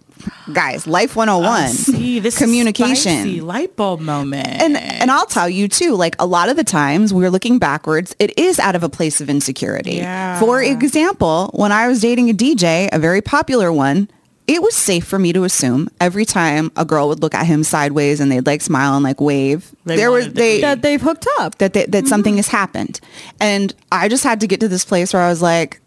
guys, 0.52 0.86
life 0.86 1.14
101, 1.16 1.62
Uh, 1.62 1.68
See, 1.68 2.18
this 2.18 2.36
communication. 2.38 3.12
Is 3.12 3.18
spicy 3.20 3.40
light 3.40 3.76
bulb 3.76 4.00
moment. 4.00 4.46
and 4.48 4.76
and 4.76 5.10
I'll 5.10 5.26
tell 5.26 5.48
you 5.48 5.68
too, 5.68 5.94
like 5.96 6.14
a 6.18 6.26
lot 6.26 6.48
of 6.48 6.56
the 6.56 6.64
times 6.64 7.12
we're 7.14 7.30
looking 7.30 7.58
backwards, 7.58 8.14
it 8.18 8.38
is 8.38 8.58
out 8.58 8.74
of 8.76 8.82
a 8.82 8.88
place 8.88 9.20
of 9.20 9.28
insecurity. 9.30 9.96
Yeah. 9.96 10.38
For 10.40 10.62
example, 10.62 11.50
when 11.54 11.72
I 11.72 11.88
was 11.88 12.00
dating 12.00 12.30
a 12.30 12.34
DJ, 12.34 12.88
a 12.92 12.98
very 12.98 13.20
popular 13.20 13.72
one, 13.72 14.08
it 14.48 14.60
was 14.60 14.74
safe 14.74 15.04
for 15.04 15.18
me 15.20 15.32
to 15.32 15.44
assume 15.44 15.88
every 16.00 16.24
time 16.24 16.72
a 16.76 16.84
girl 16.84 17.06
would 17.08 17.22
look 17.22 17.34
at 17.34 17.46
him 17.46 17.62
sideways 17.62 18.18
and 18.20 18.30
they'd 18.30 18.44
like 18.46 18.60
smile 18.60 18.94
and 18.96 19.04
like 19.04 19.20
wave, 19.20 19.70
They 19.84 19.96
there 19.96 20.10
was 20.10 20.32
they 20.32 20.60
that 20.62 20.82
they've 20.82 21.00
hooked 21.00 21.26
up. 21.38 21.58
that 21.58 21.72
they, 21.72 21.86
that 21.86 21.92
Mm-hmm. 22.04 22.06
something 22.08 22.36
has 22.36 22.48
happened. 22.48 23.00
And 23.40 23.72
I 23.92 24.08
just 24.08 24.24
had 24.24 24.40
to 24.40 24.46
get 24.48 24.58
to 24.60 24.68
this 24.68 24.84
place 24.84 25.12
where 25.14 25.22
I 25.22 25.28
was 25.28 25.40
like, 25.42 25.80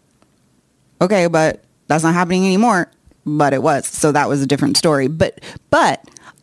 okay, 1.00 1.26
but 1.26 1.62
that's 1.88 2.02
not 2.02 2.14
happening 2.14 2.44
anymore. 2.46 2.90
But 3.26 3.52
it 3.52 3.62
was. 3.62 3.86
So 3.86 4.12
that 4.12 4.28
was 4.28 4.40
a 4.42 4.46
different 4.46 4.76
story. 4.76 5.08
But 5.08 5.40
but 5.70 6.02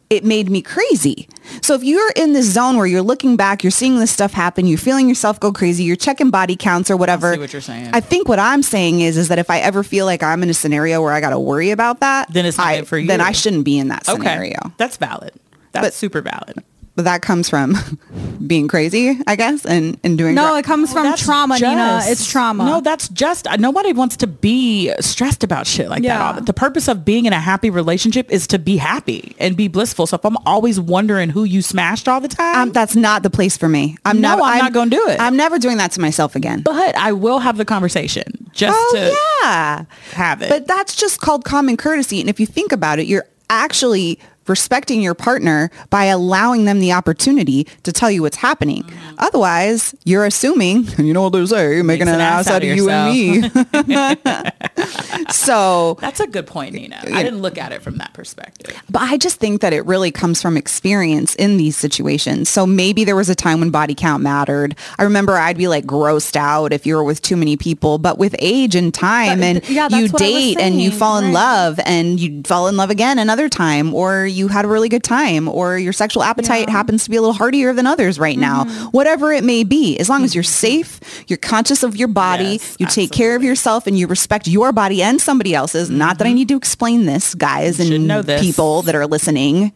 it 0.09 0.23
made 0.23 0.49
me 0.49 0.61
crazy. 0.61 1.27
So 1.63 1.73
if 1.73 1.83
you're 1.83 2.11
in 2.15 2.33
this 2.33 2.45
zone 2.51 2.77
where 2.77 2.85
you're 2.85 3.01
looking 3.01 3.35
back, 3.35 3.63
you're 3.63 3.71
seeing 3.71 3.97
this 3.99 4.11
stuff 4.11 4.31
happen, 4.33 4.67
you're 4.67 4.77
feeling 4.77 5.07
yourself 5.09 5.39
go 5.39 5.51
crazy, 5.51 5.83
you're 5.85 5.95
checking 5.95 6.29
body 6.29 6.55
counts 6.55 6.91
or 6.91 6.97
whatever. 6.97 7.33
see 7.33 7.39
what 7.39 7.51
you're 7.53 7.61
saying. 7.63 7.89
I 7.93 7.99
think 7.99 8.27
what 8.27 8.37
I'm 8.37 8.61
saying 8.61 8.99
is 9.01 9.17
is 9.17 9.29
that 9.29 9.39
if 9.39 9.49
I 9.49 9.59
ever 9.59 9.81
feel 9.81 10.05
like 10.05 10.21
I'm 10.21 10.43
in 10.43 10.49
a 10.49 10.53
scenario 10.53 11.01
where 11.01 11.13
I 11.13 11.19
got 11.21 11.31
to 11.31 11.39
worry 11.39 11.71
about 11.71 12.01
that, 12.01 12.31
Then 12.31 12.45
it's 12.45 12.57
not 12.57 12.67
I, 12.67 12.81
for 12.83 13.01
Then. 13.01 13.21
I 13.21 13.31
shouldn't 13.31 13.65
be 13.65 13.79
in 13.79 13.87
that 13.87 14.05
scenario. 14.05 14.57
okay, 14.65 14.73
that's 14.77 14.97
valid. 14.97 15.31
That's 15.71 15.87
But- 15.87 15.93
super 15.93 16.21
valid. 16.21 16.63
But 16.95 17.05
that 17.05 17.23
comes 17.23 17.49
from 17.49 17.75
being 18.47 18.67
crazy, 18.67 19.17
I 19.25 19.35
guess, 19.35 19.65
and, 19.65 19.99
and 20.03 20.15
doing 20.15 20.35
No, 20.35 20.49
gra- 20.49 20.59
it 20.59 20.65
comes 20.65 20.93
from 20.93 21.03
That's 21.03 21.23
trauma, 21.25 21.57
Nina. 21.57 22.01
It's 22.03 22.29
trauma. 22.31 22.65
No, 22.65 22.81
that's 22.81 23.09
just 23.09 23.47
nobody 23.57 23.93
wants 23.93 24.15
to 24.17 24.27
be 24.27 24.93
stressed 24.99 25.43
about 25.43 25.65
shit 25.65 25.89
like 25.89 26.03
that. 26.03 26.07
Yeah. 26.07 26.27
All 26.27 26.33
the, 26.35 26.41
the 26.41 26.53
purpose 26.53 26.87
of 26.87 27.03
being 27.03 27.25
in 27.25 27.33
a 27.33 27.39
happy 27.39 27.71
relationship 27.71 28.29
is 28.31 28.45
to 28.47 28.59
be 28.59 28.77
happy 28.77 29.35
and 29.39 29.57
be 29.57 29.67
blissful. 29.67 30.05
So 30.05 30.15
if 30.17 30.23
I'm 30.25 30.37
always 30.45 30.79
wondering 30.79 31.29
who 31.31 31.45
you 31.45 31.63
smashed 31.63 32.07
all 32.07 32.21
the 32.21 32.27
time, 32.27 32.55
Um, 32.57 32.71
that's 32.71 32.95
not 32.95 33.23
the 33.23 33.31
place 33.31 33.57
for 33.57 33.67
me. 33.67 33.97
I'm 34.05 34.21
No, 34.21 34.29
never, 34.35 34.41
I'm 34.43 34.59
not 34.59 34.73
gonna 34.73 34.91
do 34.91 35.07
it. 35.07 35.19
I'm 35.19 35.35
never 35.35 35.57
doing 35.57 35.77
that 35.77 35.91
to 35.93 35.99
myself 36.01 36.35
again. 36.35 36.61
but 36.61 36.95
I 36.95 37.11
will 37.13 37.39
have 37.39 37.57
the 37.57 37.65
conversation 37.65 38.23
just 38.51 38.77
oh 38.79 38.91
to 38.95 39.47
yeah, 39.47 39.85
have 40.11 40.43
it. 40.43 40.49
but 40.49 40.67
that's 40.67 40.95
just 40.95 41.19
called 41.19 41.43
common 41.43 41.75
courtesy. 41.75 42.19
And 42.21 42.29
if 42.29 42.39
you 42.39 42.45
think 42.45 42.71
about 42.71 42.99
it, 42.99 43.07
you're 43.07 43.25
actually 43.49 44.19
respecting 44.47 45.01
your 45.01 45.13
partner 45.13 45.71
by 45.89 46.05
allowing 46.05 46.65
them 46.65 46.79
the 46.79 46.91
opportunity 46.91 47.67
to 47.83 47.91
tell 47.91 48.11
you 48.11 48.21
what's 48.21 48.37
happening. 48.37 48.83
Mm-hmm. 48.83 49.15
Otherwise, 49.19 49.95
you're 50.03 50.25
assuming, 50.25 50.87
and 50.97 51.07
you 51.07 51.13
know 51.13 51.23
what 51.23 51.33
they 51.33 51.45
say, 51.45 51.81
making 51.81 52.07
an, 52.07 52.19
ass, 52.19 52.47
out 52.47 52.63
of 52.63 52.69
you 52.69 52.89
and 52.89 53.13
me. 53.13 53.49
so 55.31 55.97
That's 55.99 56.19
a 56.19 56.27
good 56.27 56.47
point, 56.47 56.73
Nina. 56.73 57.01
I 57.05 57.23
didn't 57.23 57.41
look 57.41 57.57
at 57.57 57.71
it 57.71 57.81
from 57.81 57.97
that 57.97 58.13
perspective. 58.13 58.81
But 58.89 59.03
I 59.03 59.17
just 59.17 59.39
think 59.39 59.61
that 59.61 59.73
it 59.73 59.85
really 59.85 60.11
comes 60.11 60.41
from 60.41 60.57
experience 60.57 61.35
in 61.35 61.57
these 61.57 61.77
situations. 61.77 62.49
So 62.49 62.65
maybe 62.65 63.03
there 63.03 63.15
was 63.15 63.29
a 63.29 63.35
time 63.35 63.59
when 63.59 63.69
body 63.69 63.95
count 63.95 64.23
mattered. 64.23 64.75
I 64.97 65.03
remember 65.03 65.33
I'd 65.33 65.57
be 65.57 65.67
like 65.67 65.85
grossed 65.85 66.35
out 66.35 66.73
if 66.73 66.85
you 66.85 66.95
were 66.95 67.03
with 67.03 67.21
too 67.21 67.35
many 67.35 67.57
people, 67.57 67.97
but 67.97 68.17
with 68.17 68.35
age 68.39 68.75
and 68.75 68.93
time 68.93 69.39
That- 69.39 69.55
and 69.55 69.69
yeah, 69.69 69.87
you 69.89 69.89
what 69.89 69.93
I 69.93 70.01
was 70.01 70.11
date 70.11 70.59
and 70.59 70.81
you 70.81 70.91
fall 70.91 71.17
in 71.17 71.25
right. 71.25 71.33
love 71.33 71.79
and 71.85 72.19
you 72.19 72.41
fall 72.43 72.67
in 72.67 72.77
love 72.77 72.89
again 72.89 73.19
another 73.19 73.49
time 73.49 73.93
or 73.93 74.25
you 74.33 74.47
had 74.49 74.65
a 74.65 74.67
really 74.67 74.89
good 74.89 75.03
time 75.03 75.47
or 75.47 75.77
your 75.77 75.93
sexual 75.93 76.23
appetite 76.23 76.69
happens 76.69 77.03
to 77.05 77.09
be 77.09 77.15
a 77.15 77.21
little 77.21 77.33
heartier 77.33 77.73
than 77.73 77.87
others 77.87 78.19
right 78.19 78.37
now. 78.37 78.63
Mm-hmm. 78.65 78.85
Whatever 78.87 79.31
it 79.31 79.43
may 79.43 79.63
be, 79.63 79.97
as 79.99 80.09
long 80.09 80.23
as 80.23 80.33
you're 80.35 80.43
safe, 80.43 80.99
you're 81.27 81.37
conscious 81.37 81.83
of 81.83 81.95
your 81.95 82.07
body, 82.09 82.43
Yes, 82.59 82.77
you 82.79 82.85
take 82.87 83.11
care 83.11 83.35
of 83.35 83.43
yourself 83.43 83.87
and 83.87 83.97
you 83.97 84.07
respect 84.07 84.47
your 84.47 84.71
body 84.71 85.01
and 85.01 85.21
somebody 85.21 85.53
else's. 85.55 85.89
Not 85.89 86.17
that 86.17 86.27
I 86.27 86.33
need 86.33 86.47
to 86.49 86.57
explain 86.57 87.05
this, 87.05 87.33
guys 87.35 87.77
Should 87.77 87.91
and 87.91 88.07
know 88.07 88.21
this. 88.21 88.41
people 88.41 88.81
that 88.83 88.95
are 88.95 89.07
listening. 89.07 89.71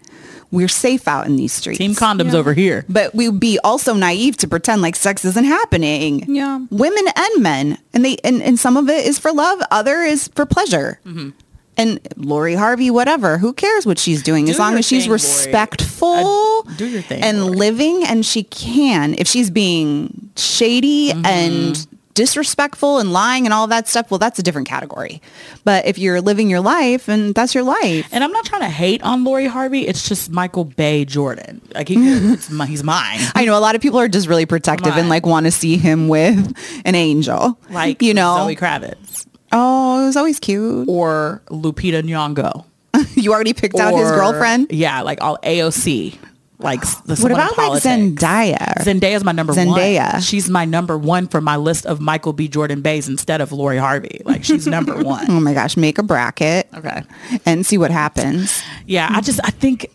we're 0.52 0.68
safe 0.70 1.08
out 1.08 1.26
in 1.28 1.36
these 1.36 1.52
streets. 1.54 1.78
Team 1.78 1.92
condoms 1.92 2.34
over 2.34 2.54
here. 2.54 2.86
but 2.88 3.14
we 3.14 3.28
would 3.30 3.40
be 3.40 3.60
also 3.64 3.94
naive 3.94 4.38
to 4.38 4.48
pretend 4.48 4.82
like 4.82 4.96
sex 4.96 5.26
isn't 5.26 5.46
happening. 5.46 6.24
Yeah. 6.34 6.60
Women 6.70 7.04
and 7.16 7.44
men. 7.44 7.78
And 7.94 8.06
they 8.06 8.18
and, 8.24 8.42
and 8.42 8.58
some 8.60 8.78
of 8.78 8.90
it 8.90 9.06
is 9.06 9.20
for 9.20 9.32
love, 9.34 9.60
other 9.72 9.98
is 10.02 10.30
for 10.36 10.46
pleasure. 10.46 11.00
Mm-hmm. 11.06 11.30
And 11.78 12.00
Lori 12.18 12.56
Harvey, 12.56 12.90
whatever, 12.90 13.38
who 13.38 13.54
cares 13.54 13.86
what 13.86 14.00
she's 14.00 14.24
doing 14.24 14.50
as 14.50 14.58
long 14.58 14.78
as 14.78 14.86
she's 14.86 15.04
thing, 15.04 15.12
respectful 15.12 16.64
Uh, 16.68 16.74
do 16.76 16.88
your 16.88 17.02
thing, 17.02 17.22
and 17.22 17.44
Lori. 17.46 17.58
living 17.58 18.04
and 18.04 18.26
she 18.26 18.44
can. 18.44 19.14
If 19.18 19.28
she's 19.28 19.50
being 19.50 20.32
shady 20.36 21.10
Mm-hmm. 21.12 21.26
and 21.26 21.88
disrespectful 22.16 22.98
and 22.98 23.14
lying 23.14 23.46
and 23.46 23.54
all 23.54 23.68
that 23.68 23.88
stuff, 23.88 24.10
well, 24.10 24.18
that's 24.18 24.40
a 24.40 24.42
different 24.42 24.68
category. 24.68 25.22
But 25.64 25.86
if 25.86 26.00
you're 26.00 26.20
living 26.20 26.50
your 26.50 26.62
life 26.62 27.08
and 27.08 27.36
that's 27.36 27.54
your 27.54 27.64
life, 27.64 28.10
And 28.12 28.24
I'm 28.24 28.32
not 28.32 28.44
trying 28.44 28.62
to 28.62 28.70
hate 28.70 29.04
on 29.04 29.24
Lori 29.24 29.46
Harvey. 29.46 29.88
It's 29.88 30.10
just 30.10 30.32
Michael 30.32 30.64
B. 30.66 31.06
Jordan. 31.06 31.62
Like 31.76 31.88
he, 31.90 31.96
it's 32.34 32.50
my, 32.50 32.66
he's 32.66 32.84
mine. 32.84 33.20
I 33.36 33.46
know 33.46 33.56
a 33.56 33.62
lot 33.62 33.76
of 33.76 33.82
people 33.84 34.00
are 34.00 34.08
just 34.08 34.28
really 34.28 34.48
protective 34.48 34.98
and 34.98 35.10
like 35.10 35.28
want 35.28 35.46
to 35.46 35.52
see 35.52 35.78
him 35.78 36.08
with 36.08 36.58
an 36.86 36.96
angel. 36.96 37.60
Like 37.70 38.02
you 38.02 38.16
know, 38.16 38.38
Zoe 38.38 38.56
Kravitz 38.56 39.27
oh, 39.52 40.04
it 40.04 40.06
was 40.08 40.18
always 40.18 40.40
cute. 40.40 40.88
or 40.90 41.42
Lupita 41.48 42.02
Nyong'o. 42.04 42.66
you 43.16 43.34
already 43.34 43.54
picked 43.54 43.76
out 43.80 43.94
his 43.94 44.10
Or- 44.12 44.16
girlfriend. 44.16 44.72
Yeah, 44.72 45.02
like 45.02 45.22
all 45.22 45.38
AOC. 45.44 46.18
Like 46.60 46.82
s- 46.82 46.96
the 47.02 47.10
What 47.10 47.18
someone 47.20 47.32
in 47.34 47.38
about 47.38 47.58
like 47.58 47.68
politics. 47.84 47.86
Zendaya? 48.24 48.74
Zendaya 48.80 49.16
is 49.16 49.24
my 49.24 49.32
number 49.32 49.54
one. 49.54 49.68
Zendaya. 49.68 50.28
She's 50.28 50.50
my 50.50 50.66
number 50.66 50.98
one 50.98 51.28
for 51.28 51.40
my 51.40 51.56
list 51.56 51.86
of 51.86 52.00
Michael 52.02 52.34
B. 52.34 52.48
Jordan 52.48 52.82
Bays 52.82 53.08
instead 53.08 53.42
of 53.42 53.52
Lori 53.52 53.78
Harvey. 53.78 54.22
Like 54.26 54.44
she's 54.44 54.66
number 54.66 54.94
Oh 54.98 55.04
one. 55.04 55.44
my 55.44 55.54
gosh, 55.54 55.78
make 55.78 56.00
a 56.00 56.04
bracket. 56.04 56.68
Okay. 56.74 57.04
And 57.46 57.64
see 57.66 57.78
what 57.78 57.92
happens. 57.92 58.64
Yeah, 58.88 59.08
I 59.12 59.22
just 59.22 59.40
I 59.44 59.52
think 59.52 59.86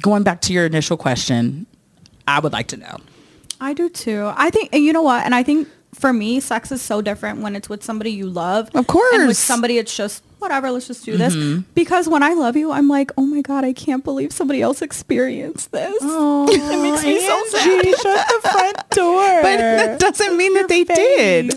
going 0.00 0.22
back 0.22 0.40
to 0.42 0.52
your 0.52 0.66
initial 0.66 0.96
question, 0.96 1.66
I 2.28 2.38
would 2.38 2.52
like 2.52 2.68
to 2.68 2.76
know. 2.76 2.98
I 3.60 3.74
do 3.74 3.88
too. 3.88 4.30
I 4.36 4.50
think, 4.50 4.70
and 4.72 4.84
you 4.84 4.92
know 4.92 5.02
what? 5.02 5.24
And 5.24 5.34
I 5.34 5.42
think 5.42 5.68
for 5.94 6.12
me, 6.12 6.40
sex 6.40 6.72
is 6.72 6.80
so 6.80 7.02
different 7.02 7.40
when 7.40 7.54
it's 7.54 7.68
with 7.68 7.84
somebody 7.84 8.10
you 8.10 8.26
love. 8.26 8.70
Of 8.74 8.86
course. 8.86 9.14
And 9.14 9.28
with 9.28 9.36
somebody, 9.36 9.78
it's 9.78 9.94
just 9.94 10.24
whatever. 10.38 10.70
Let's 10.70 10.86
just 10.86 11.04
do 11.04 11.16
this. 11.16 11.34
Mm-hmm. 11.34 11.62
Because 11.74 12.08
when 12.08 12.22
I 12.22 12.32
love 12.32 12.56
you, 12.56 12.72
I'm 12.72 12.88
like, 12.88 13.10
oh 13.16 13.26
my 13.26 13.42
god, 13.42 13.64
I 13.64 13.72
can't 13.72 14.02
believe 14.02 14.32
somebody 14.32 14.62
else 14.62 14.82
experienced 14.82 15.70
this. 15.70 15.96
it 16.02 16.82
makes 16.82 17.04
me 17.04 17.20
so 17.20 17.44
sad. 17.46 17.84
shut 17.84 18.26
the 18.26 18.48
front 18.48 18.76
door. 18.90 19.42
But 19.42 19.56
that 19.58 20.00
doesn't 20.00 20.36
mean 20.36 20.54
that 20.54 20.68
they 20.68 20.84
did. 20.84 21.52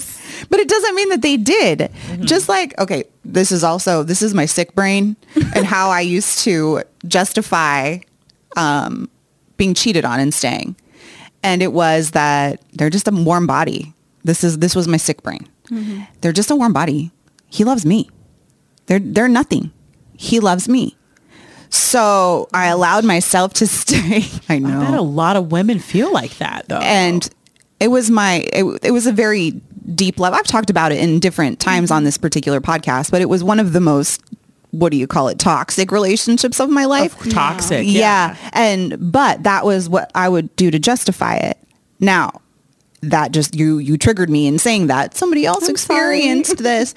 But 0.50 0.60
it 0.60 0.67
doesn't 0.67 0.95
mean 0.95 1.10
that 1.10 1.21
they 1.21 1.38
did. 1.38 1.80
Mm-hmm. 1.80 2.24
Just 2.26 2.50
like, 2.50 2.78
okay, 2.80 3.06
this 3.24 3.52
is 3.52 3.63
also, 3.63 4.04
this 4.04 4.21
is 4.21 4.34
my 4.34 4.45
sick 4.45 4.76
brain 4.76 5.15
and 5.56 5.65
how 5.65 5.89
I 5.89 6.02
used 6.02 6.39
to 6.39 6.84
justify 7.08 8.00
um, 8.58 9.10
being 9.58 9.74
cheated 9.74 10.06
on 10.06 10.19
and 10.19 10.34
staying. 10.34 10.76
And 11.41 11.62
it 11.62 11.71
was 11.71 12.12
that 12.12 12.62
they're 12.74 12.89
just 12.89 13.08
a 13.08 13.12
warm 13.12 13.48
body. 13.48 13.95
This 14.26 14.44
is, 14.44 14.58
this 14.60 14.76
was 14.76 14.88
my 14.88 14.98
sick 14.98 15.24
brain. 15.24 15.48
Mm-hmm. 15.70 16.02
They're 16.22 16.34
just 16.34 16.52
a 16.52 16.56
warm 16.56 16.74
body. 16.74 17.12
He 17.48 17.64
loves 17.64 17.86
me. 17.86 18.10
They're, 18.88 19.00
they're 19.00 19.30
nothing. 19.30 19.72
He 20.18 20.40
loves 20.40 20.68
me. 20.68 20.98
So 21.70 22.48
I 22.54 22.68
allowed 22.68 23.04
myself 23.06 23.54
to 23.56 23.68
stay. 23.82 24.24
I 24.50 24.60
know 24.60 24.80
I 24.82 24.86
bet 24.86 24.94
a 25.00 25.02
lot 25.02 25.36
of 25.36 25.52
women 25.52 25.80
feel 25.80 26.12
like 26.12 26.38
that 26.38 26.68
though. 26.68 26.80
and 26.80 27.28
it 27.80 27.90
was 27.90 28.10
my 28.10 28.46
it, 28.54 28.64
it 28.84 28.92
was 28.92 29.06
a 29.08 29.12
very 29.12 29.52
deep 29.94 30.18
love. 30.20 30.34
i've 30.34 30.48
talked 30.48 30.70
about 30.70 30.92
it 30.92 31.00
in 31.00 31.20
different 31.20 31.60
times 31.60 31.92
on 31.92 32.06
this 32.06 32.18
particular 32.18 32.60
podcast 32.62 33.12
but 33.12 33.22
it 33.22 33.28
was 33.30 33.44
one 33.44 33.60
of 33.60 33.74
the 33.74 33.82
most 33.82 34.22
what 34.72 34.92
do 34.92 34.98
you 34.98 35.06
call 35.06 35.28
it 35.28 35.38
toxic 35.38 35.92
relationships 35.92 36.60
of 36.60 36.70
my 36.70 36.86
life 36.86 37.16
toxic. 37.30 37.86
yeah. 37.86 38.36
and 38.54 39.12
but 39.12 39.44
that 39.44 39.64
was 39.66 39.88
what 39.90 40.10
i 40.16 40.28
would 40.30 40.56
do 40.56 40.72
to 40.72 40.80
justify 40.80 41.36
it 41.36 41.58
now 42.00 42.32
that 43.12 43.32
just 43.32 43.56
you 43.56 43.78
you 43.80 43.98
triggered 43.98 44.30
me 44.30 44.48
in 44.48 44.58
saying 44.60 44.88
that 44.88 45.15
somebody 45.15 45.46
else 45.46 45.63
I'm 45.65 45.72
experienced 45.72 46.58
this 46.63 46.94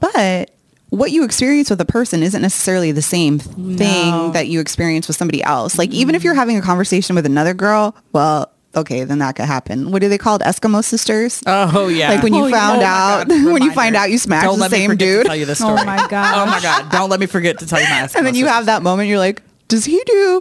but 0.00 0.50
what 0.90 1.10
you 1.10 1.24
experience 1.24 1.70
with 1.70 1.80
a 1.80 1.84
person 1.84 2.22
isn't 2.22 2.40
necessarily 2.42 2.92
the 2.92 3.02
same 3.02 3.38
thing 3.38 4.32
that 4.32 4.46
you 4.48 4.60
experience 4.60 5.08
with 5.08 5.16
somebody 5.16 5.42
else 5.42 5.78
like 5.78 5.90
even 5.90 6.14
if 6.14 6.20
mm-hmm. 6.20 6.26
you're 6.26 6.34
having 6.34 6.56
a 6.56 6.62
conversation 6.62 7.14
with 7.16 7.26
another 7.26 7.52
girl 7.54 7.94
well 8.12 8.50
okay 8.76 9.04
then 9.04 9.18
that 9.18 9.36
could 9.36 9.44
happen 9.44 9.90
what 9.92 10.02
are 10.02 10.08
they 10.08 10.18
called 10.18 10.40
eskimo 10.42 10.82
sisters 10.82 11.42
Oh 11.46 11.88
yeah. 11.88 12.10
like 12.10 12.22
when 12.22 12.34
you 12.34 12.44
Oh, 12.46 12.50
found 12.50 12.82
Oh, 12.82 12.84
out 12.84 13.28
God. 13.28 13.28
when 13.28 13.40
you 13.44 13.48
Reminder. 13.70 13.74
find 13.74 13.96
out 13.96 14.10
you 14.10 14.18
smashed 14.18 14.44
Don't 14.46 14.56
the 14.58 14.62
let 14.62 14.70
me 14.72 14.78
same 14.78 14.90
forget 14.90 14.98
dude 15.08 15.22
To 15.22 15.28
tell 15.28 15.36
you 15.36 15.46
this 15.46 15.60
Oh 15.60 15.74
story. 15.76 15.84
my 15.86 16.06
gosh. 16.08 16.34
Oh 16.36 16.46
my 16.46 16.60
god! 16.60 16.90
Don't 16.90 17.10
let 17.10 17.20
me 17.20 17.26
forget 17.26 17.58
to 17.60 17.66
tell 17.66 17.80
you 17.80 17.88
my. 17.88 18.08
and 18.16 18.26
then 18.26 18.34
you 18.34 18.46
have 18.46 18.66
that 18.66 18.82
moment 18.82 19.08
you're 19.08 19.18
like 19.18 19.42
does 19.74 19.84
he 19.84 20.00
do 20.06 20.40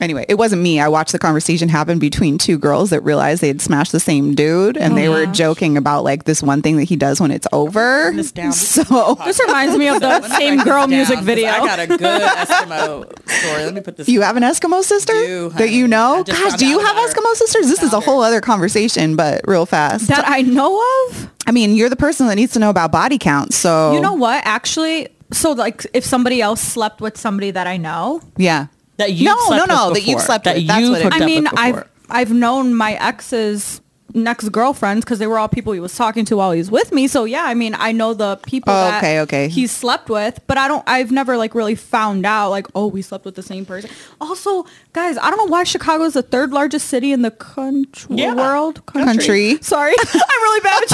anyway 0.00 0.24
it 0.28 0.34
wasn't 0.36 0.60
me 0.60 0.80
i 0.80 0.88
watched 0.88 1.12
the 1.12 1.18
conversation 1.18 1.68
happen 1.68 1.98
between 1.98 2.38
two 2.38 2.58
girls 2.58 2.90
that 2.90 3.00
realized 3.02 3.40
they 3.42 3.48
had 3.48 3.60
smashed 3.60 3.92
the 3.92 4.00
same 4.00 4.34
dude 4.34 4.76
and 4.76 4.96
they 4.96 5.08
were 5.08 5.22
uh-huh. 5.24 5.32
joking 5.32 5.76
about 5.76 6.02
like 6.02 6.24
this 6.24 6.42
one 6.42 6.62
thing 6.62 6.76
that 6.78 6.84
he 6.84 6.96
does 6.96 7.20
when 7.20 7.30
it's 7.30 7.46
over 7.52 8.10
this 8.14 8.32
down. 8.32 8.52
so 8.52 9.14
This 9.24 9.38
reminds 9.46 9.76
me 9.76 9.88
of 9.88 10.00
the 10.00 10.20
same 10.36 10.58
girl 10.64 10.86
music 10.88 11.16
down, 11.16 11.18
'cause 11.18 11.26
video. 11.26 11.48
I 11.50 11.58
got 11.58 11.78
a 11.78 11.86
good 11.86 12.00
Eskimo 12.00 13.28
story. 13.28 13.64
Let 13.64 13.74
me 13.74 13.80
put 13.82 13.96
this. 13.96 14.08
you 14.08 14.22
have 14.22 14.36
an 14.36 14.42
eskimo 14.42 14.82
sister 14.82 15.12
do, 15.12 15.48
that 15.50 15.70
you 15.70 15.86
know 15.86 16.24
gosh 16.26 16.54
do 16.58 16.66
you 16.66 16.78
have 16.80 16.96
about 16.96 17.02
her. 17.08 17.14
eskimo 17.14 17.34
sisters 17.34 17.68
this 17.68 17.82
is 17.82 17.88
a 17.88 17.90
Found 17.92 18.04
her. 18.04 18.10
whole 18.10 18.22
other 18.22 18.40
conversation 18.40 19.16
but 19.16 19.42
real 19.46 19.66
fast 19.66 20.08
that 20.08 20.24
I 20.26 20.42
know 20.42 20.82
of. 21.08 21.30
i 21.46 21.52
mean 21.52 21.74
you're 21.74 21.88
the 21.90 21.96
person 21.96 22.26
that 22.26 22.34
needs 22.34 22.52
to 22.54 22.58
know 22.58 22.70
about 22.70 22.90
body 22.90 23.18
count 23.18 23.54
so 23.54 23.92
You 23.94 24.00
know 24.00 24.14
what? 24.14 24.42
Actually, 24.46 25.08
so 25.36 25.52
like 25.52 25.86
if 25.92 26.04
somebody 26.04 26.40
else 26.40 26.60
slept 26.60 27.00
with 27.00 27.16
somebody 27.18 27.50
that 27.50 27.66
I 27.66 27.76
know, 27.76 28.20
yeah 28.36 28.66
That 28.96 29.12
you 29.12 29.26
no 29.26 29.36
slept 29.46 29.68
no 29.68 29.74
no 29.74 29.88
with 29.90 29.94
that 30.02 30.08
you've 30.10 30.20
slept 30.20 30.44
That 30.44 30.56
with 30.56 30.66
that's 30.66 30.80
you've 30.80 30.90
what 30.90 31.00
it 31.00 31.04
hooked 31.04 31.16
I 31.16 31.20
up 31.20 31.26
mean, 31.26 31.44
with 31.44 31.58
I've. 31.58 31.88
I've 32.10 32.32
known 32.32 32.74
my 32.74 32.92
ex's 32.94 33.80
next 34.16 34.50
girlfriends 34.50 35.04
because 35.04 35.18
they 35.18 35.26
were 35.26 35.38
all 35.38 35.48
people 35.48 35.72
he 35.72 35.80
was 35.80 35.96
talking 35.96 36.24
to 36.26 36.36
while 36.36 36.52
he 36.52 36.58
was 36.58 36.70
with 36.70 36.92
me. 36.92 37.08
So 37.08 37.24
yeah, 37.24 37.44
I 37.44 37.54
mean, 37.54 37.74
I 37.76 37.90
know 37.90 38.14
the 38.14 38.36
people 38.46 38.72
Oh, 38.72 38.76
that 38.76 38.98
okay, 39.02 39.20
okay. 39.22 39.48
he 39.48 39.66
slept 39.66 40.08
with, 40.10 40.38
but 40.46 40.56
I 40.58 40.68
don't. 40.68 40.84
I've 40.86 41.10
never 41.10 41.36
like 41.36 41.54
really 41.54 41.74
found 41.74 42.24
out 42.26 42.50
like, 42.50 42.66
oh, 42.76 42.86
we 42.86 43.02
slept 43.02 43.24
with 43.24 43.34
the 43.34 43.42
same 43.42 43.64
person. 43.66 43.90
Also, 44.20 44.66
guys, 44.92 45.16
I 45.18 45.30
don't 45.30 45.38
know 45.38 45.50
why 45.50 45.64
Chicago 45.64 46.04
is 46.04 46.12
the 46.12 46.22
third 46.22 46.52
largest 46.52 46.86
city 46.88 47.10
in 47.12 47.22
the 47.22 47.32
country 47.32 48.14
Yeah. 48.16 48.34
world. 48.34 48.84
Country. 48.86 49.58
Sorry, 49.62 49.94
I'm 50.14 50.42
really 50.42 50.60
bad 50.60 50.82
at 50.82 50.88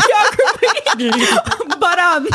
geography. 0.97 1.77
but 1.81 1.99
um. 1.99 2.29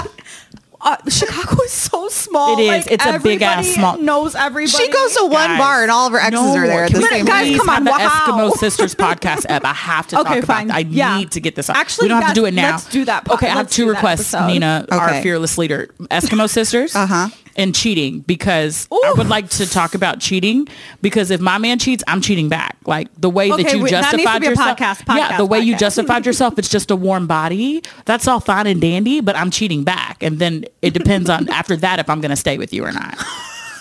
Uh, 0.86 0.96
Chicago 1.10 1.64
is 1.64 1.72
so 1.72 2.08
small. 2.10 2.58
It 2.60 2.62
is. 2.62 2.68
Like, 2.86 2.92
It's 2.92 3.06
a 3.06 3.18
big 3.20 3.42
ass 3.42 3.68
small- 3.70 3.98
Knows 3.98 4.36
everybody. 4.36 4.68
she 4.84 4.88
goes 4.92 5.16
to 5.16 5.24
one 5.24 5.32
Guys, 5.50 5.58
bar 5.58 5.82
and 5.82 5.90
all 5.92 6.06
of 6.06 6.14
her 6.14 6.20
exes 6.20 6.34
No, 6.40 6.56
are 6.56 6.68
there 6.68 6.84
at 6.86 6.92
the 6.94 7.02
same 7.02 7.26
guys, 7.26 7.48
please 7.48 7.58
come 7.60 7.70
on, 7.70 7.76
have 7.88 8.28
the 8.28 8.34
wow. 8.34 8.50
Eskimo 8.52 8.58
Sisters 8.58 8.94
podcast 9.08 9.50
up. 9.50 9.66
I 9.66 9.74
have 9.74 10.06
to 10.10 10.20
Okay, 10.20 10.36
talk 10.36 10.44
about 10.44 10.56
fine. 10.58 10.68
that. 10.68 10.76
I 10.76 10.80
Yeah. 10.82 11.18
need 11.18 11.32
to 11.32 11.40
get 11.42 11.56
this 11.56 11.72
up. 11.72 11.76
Actually, 11.76 12.06
we 12.06 12.10
don't 12.10 12.22
have 12.22 12.36
to 12.36 12.40
do 12.42 12.46
it 12.46 12.54
now. 12.54 12.72
let's 12.74 12.86
do 12.90 13.04
that 13.06 13.26
po- 13.26 13.34
Okay, 13.34 13.48
I 13.48 13.50
have 13.50 13.58
let's 13.58 13.76
two 13.76 13.86
do 13.86 13.92
that 13.94 13.96
requests. 13.98 14.34
Nina, 14.34 14.86
Okay. 14.92 14.96
our 14.96 15.22
fearless 15.24 15.58
leader, 15.58 15.90
Eskimo 16.12 16.48
Sisters, 16.48 16.96
Uh-huh. 16.96 17.30
And 17.56 17.74
cheating 17.74 18.20
because 18.22 18.88
I 18.92 19.14
would 19.18 19.28
like 19.28 19.50
to 19.52 19.70
talk 19.70 19.96
about 19.96 20.20
cheating 20.20 20.68
because 21.02 21.32
if 21.32 21.40
my 21.40 21.58
man 21.58 21.80
cheats, 21.80 22.04
I'm 22.08 22.22
cheating 22.22 22.50
back. 22.50 22.78
Like 22.86 23.10
the 23.20 23.30
way 23.30 23.50
that 23.50 23.74
you 23.74 23.84
wait, 23.84 23.92
that 23.92 24.12
justified 24.12 24.44
a 24.44 24.50
yourself. 24.50 24.78
podcast, 24.78 25.16
yeah, 25.16 25.38
the 25.38 25.46
way 25.46 25.60
you 25.60 25.78
justified 25.78 26.26
yourself, 26.26 26.60
it's 26.60 26.70
just 26.70 26.92
a 26.92 26.96
warm 26.96 27.28
body. 27.28 27.82
That's 28.06 28.28
all 28.28 28.40
fine 28.40 28.68
and 28.68 28.82
dandy, 28.82 29.22
but 29.22 29.36
I'm 29.36 29.52
cheating 29.52 29.84
back, 29.84 30.22
and 30.22 30.40
then 30.40 30.66
it 30.82 30.94
depends 30.94 31.30
on 31.30 31.50
after 31.56 31.76
that 31.78 32.00
if 32.00 32.10
I'm 32.10 32.22
going 32.22 32.32
to 32.32 32.36
stay 32.36 32.58
with 32.58 32.74
you 32.74 32.84
or 32.86 32.92
not. 32.92 33.18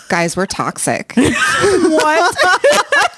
guys 0.07 0.37
we're 0.37 0.45
toxic 0.45 1.13
what? 1.17 2.35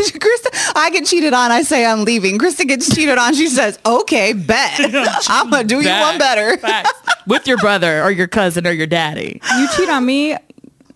Krista, 0.10 0.72
I 0.76 0.90
get 0.92 1.06
cheated 1.06 1.32
on. 1.32 1.50
I 1.50 1.62
say 1.62 1.84
I'm 1.84 2.04
leaving. 2.04 2.38
Krista 2.38 2.66
gets 2.66 2.94
cheated 2.94 3.18
on. 3.18 3.34
She 3.34 3.48
says, 3.48 3.78
"Okay, 3.84 4.32
bet. 4.32 4.78
I'm 5.28 5.50
gonna 5.50 5.64
do 5.64 5.80
you 5.80 5.88
one 5.88 6.18
better." 6.18 6.56
Facts. 6.58 6.92
with 7.26 7.46
your 7.46 7.58
brother 7.58 8.02
or 8.02 8.10
your 8.10 8.26
cousin 8.26 8.66
or 8.66 8.72
your 8.72 8.86
daddy. 8.86 9.40
you 9.58 9.68
cheat 9.76 9.88
on 9.88 10.04
me, 10.06 10.36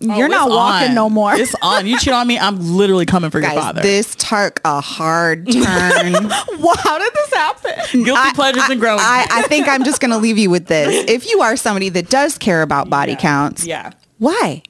Oh, 0.07 0.17
you're 0.17 0.27
not 0.27 0.49
walking 0.49 0.89
on. 0.89 0.95
no 0.95 1.09
more. 1.09 1.33
It's 1.35 1.55
on. 1.61 1.87
You 1.87 1.97
cheat 1.99 2.13
on 2.13 2.27
me, 2.27 2.37
I'm 2.37 2.59
literally 2.59 3.05
coming 3.05 3.29
for 3.31 3.39
your 3.39 3.51
father. 3.51 3.81
this 3.81 4.15
took 4.15 4.59
a 4.65 4.81
hard 4.81 5.49
turn. 5.51 5.63
Wow, 5.63 6.73
how 6.77 6.99
did 6.99 7.13
this 7.13 7.33
happen? 7.33 8.03
Guilty 8.03 8.11
I- 8.21 8.33
pleasures 8.33 8.63
I, 8.67 8.71
and 8.73 8.81
growing. 8.81 8.99
I, 8.99 9.25
I 9.31 9.41
think 9.43 9.67
I'm 9.67 9.83
just 9.83 10.01
gonna 10.01 10.17
leave 10.17 10.37
you 10.37 10.49
with 10.49 10.65
this. 10.67 11.09
If 11.09 11.29
you 11.29 11.41
are 11.41 11.55
somebody 11.55 11.89
that 11.89 12.09
does 12.09 12.37
care 12.37 12.61
about 12.61 12.89
body 12.89 13.15
counts, 13.15 13.65
yeah. 13.65 13.91
why? 14.17 14.63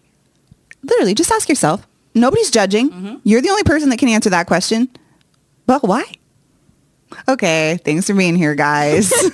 Literally, 0.83 1.15
just 1.15 1.31
ask 1.31 1.49
yourself. 1.49 1.87
Nobody's 2.15 2.49
judging. 2.49 2.89
Mm-hmm. 2.89 3.15
You're 3.23 3.41
the 3.41 3.49
only 3.49 3.63
person 3.63 3.89
that 3.89 3.99
can 3.99 4.09
answer 4.09 4.29
that 4.29 4.47
question. 4.47 4.89
But 5.65 5.83
why? 5.83 6.03
Okay, 7.27 7.77
thanks 7.83 8.07
for 8.07 8.13
being 8.13 8.35
here, 8.35 8.55
guys. 8.55 9.13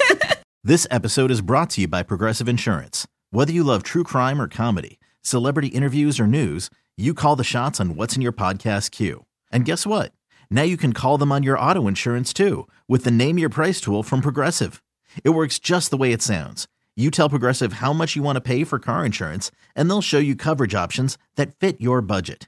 This 0.63 0.85
episode 0.91 1.31
is 1.31 1.41
brought 1.41 1.71
to 1.71 1.81
you 1.81 1.87
by 1.87 2.03
Progressive 2.03 2.47
Insurance. 2.47 3.07
Whether 3.31 3.51
you 3.51 3.63
love 3.63 3.81
true 3.81 4.03
crime 4.03 4.39
or 4.39 4.47
comedy, 4.47 4.99
celebrity 5.23 5.69
interviews 5.69 6.19
or 6.19 6.27
news, 6.27 6.69
you 6.95 7.15
call 7.15 7.35
the 7.35 7.43
shots 7.43 7.79
on 7.79 7.95
what's 7.95 8.15
in 8.15 8.21
your 8.21 8.31
podcast 8.31 8.91
queue. 8.91 9.25
And 9.51 9.65
guess 9.65 9.87
what? 9.87 10.11
Now 10.51 10.61
you 10.61 10.77
can 10.77 10.93
call 10.93 11.17
them 11.17 11.31
on 11.31 11.41
your 11.41 11.57
auto 11.57 11.87
insurance 11.87 12.31
too 12.31 12.67
with 12.87 13.05
the 13.05 13.09
Name 13.09 13.39
Your 13.39 13.49
Price 13.49 13.81
tool 13.81 14.03
from 14.03 14.21
Progressive. 14.21 14.83
It 15.23 15.31
works 15.31 15.57
just 15.57 15.89
the 15.89 15.97
way 15.97 16.11
it 16.11 16.21
sounds. 16.21 16.67
You 16.95 17.09
tell 17.09 17.27
Progressive 17.27 17.73
how 17.73 17.91
much 17.91 18.15
you 18.15 18.21
want 18.21 18.35
to 18.35 18.41
pay 18.41 18.63
for 18.63 18.77
car 18.77 19.03
insurance, 19.03 19.49
and 19.75 19.89
they'll 19.89 20.03
show 20.03 20.19
you 20.19 20.35
coverage 20.35 20.75
options 20.75 21.17
that 21.37 21.55
fit 21.55 21.81
your 21.81 22.01
budget. 22.01 22.47